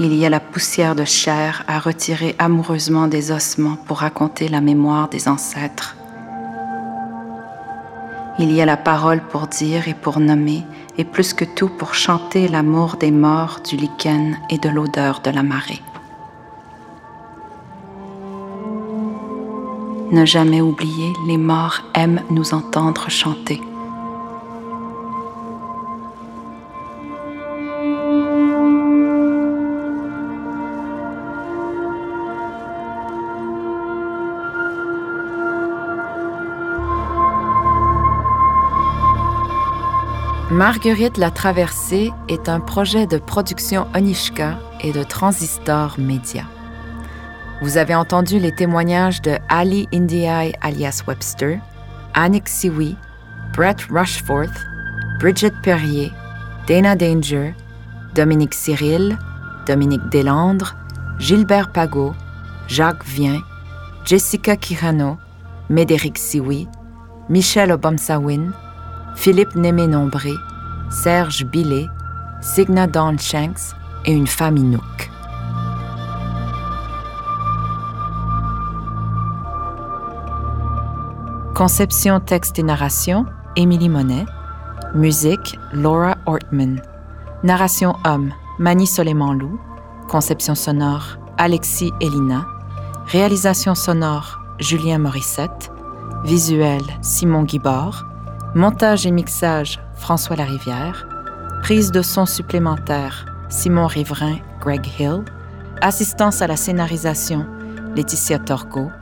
Il 0.00 0.14
y 0.14 0.24
a 0.24 0.30
la 0.30 0.40
poussière 0.40 0.94
de 0.94 1.04
chair 1.04 1.64
à 1.68 1.78
retirer 1.78 2.34
amoureusement 2.38 3.08
des 3.08 3.30
ossements 3.30 3.76
pour 3.76 3.98
raconter 3.98 4.48
la 4.48 4.62
mémoire 4.62 5.10
des 5.10 5.28
ancêtres. 5.28 5.96
Il 8.38 8.52
y 8.52 8.62
a 8.62 8.66
la 8.66 8.78
parole 8.78 9.20
pour 9.20 9.48
dire 9.48 9.86
et 9.86 9.94
pour 9.94 10.18
nommer, 10.18 10.64
et 10.96 11.04
plus 11.04 11.34
que 11.34 11.44
tout 11.44 11.68
pour 11.68 11.94
chanter 11.94 12.48
l'amour 12.48 12.96
des 12.96 13.10
morts, 13.10 13.60
du 13.68 13.76
lichen 13.76 14.38
et 14.48 14.56
de 14.56 14.70
l'odeur 14.70 15.20
de 15.20 15.30
la 15.30 15.42
marée. 15.42 15.82
Ne 20.10 20.24
jamais 20.24 20.62
oublier, 20.62 21.12
les 21.26 21.36
morts 21.36 21.82
aiment 21.94 22.22
nous 22.30 22.54
entendre 22.54 23.10
chanter. 23.10 23.60
Marguerite 40.50 41.18
la 41.18 41.30
Traversée 41.30 42.10
est 42.28 42.48
un 42.48 42.60
projet 42.60 43.06
de 43.06 43.18
production 43.18 43.86
Onishka 43.94 44.58
et 44.80 44.92
de 44.92 45.02
Transistor 45.02 45.96
Media. 45.98 46.44
Vous 47.60 47.76
avez 47.76 47.94
entendu 47.94 48.38
les 48.38 48.52
témoignages 48.52 49.20
de 49.20 49.36
Ali 49.48 49.88
Indiaye 49.92 50.54
alias 50.60 51.02
Webster, 51.08 51.58
Annick 52.14 52.48
Siwi, 52.48 52.96
Brett 53.52 53.82
Rushforth, 53.90 54.64
Bridget 55.18 55.52
Perrier, 55.64 56.12
Dana 56.68 56.94
Danger, 56.94 57.54
Dominique 58.14 58.54
Cyril, 58.54 59.18
Dominique 59.66 60.08
Deslandres, 60.10 60.76
Gilbert 61.18 61.72
Pagot, 61.72 62.14
Jacques 62.68 63.04
Vien, 63.04 63.40
Jessica 64.04 64.54
Kirano, 64.54 65.18
Médéric 65.68 66.16
Siwi, 66.16 66.68
Michel 67.28 67.72
Obamsawin, 67.72 68.52
Philippe 69.16 69.56
Némé-Nombré, 69.56 70.32
Serge 70.90 71.44
Billet, 71.44 71.88
Signa 72.40 72.86
Dawn 72.86 73.18
Shanks 73.18 73.74
et 74.04 74.12
une 74.12 74.28
femme 74.28 74.56
Inuk. 74.56 75.10
Conception, 81.58 82.20
texte 82.20 82.60
et 82.60 82.62
narration, 82.62 83.26
Émilie 83.56 83.88
Monet. 83.88 84.26
Musique, 84.94 85.58
Laura 85.72 86.16
Ortman. 86.24 86.80
Narration 87.42 87.96
homme, 88.04 88.32
Mani 88.60 88.86
Soleiman-Lou. 88.86 89.58
Conception 90.06 90.54
sonore, 90.54 91.18
Alexis 91.36 91.90
Elina. 92.00 92.46
Réalisation 93.06 93.74
sonore, 93.74 94.38
Julien 94.60 94.98
Morissette. 94.98 95.72
Visuel, 96.22 96.82
Simon 97.02 97.42
Guibord. 97.42 98.06
Montage 98.54 99.04
et 99.04 99.10
mixage, 99.10 99.80
François 99.96 100.36
Larivière. 100.36 101.08
Prise 101.64 101.90
de 101.90 102.02
son 102.02 102.24
supplémentaire, 102.24 103.26
Simon 103.48 103.88
Riverain, 103.88 104.36
Greg 104.60 104.86
Hill. 104.96 105.24
Assistance 105.80 106.40
à 106.40 106.46
la 106.46 106.56
scénarisation, 106.56 107.44
Laetitia 107.96 108.38
Torgo. 108.38 108.92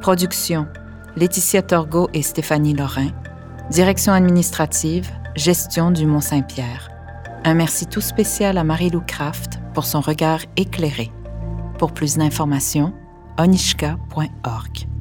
Production, 0.00 0.68
Laetitia 1.16 1.62
Torgo 1.62 2.10
et 2.12 2.20
Stéphanie 2.20 2.74
Lorrain. 2.74 3.08
Direction 3.70 4.12
administrative, 4.12 5.10
gestion 5.34 5.90
du 5.90 6.04
Mont-Saint-Pierre. 6.04 6.90
Un 7.42 7.54
merci 7.54 7.86
tout 7.86 8.02
spécial 8.02 8.58
à 8.58 8.64
Marie-Lou 8.64 9.00
Kraft 9.00 9.58
pour 9.72 9.86
son 9.86 10.02
regard 10.02 10.40
éclairé. 10.58 11.10
Pour 11.78 11.92
plus 11.92 12.18
d'informations, 12.18 12.92
onishka.org. 13.38 14.95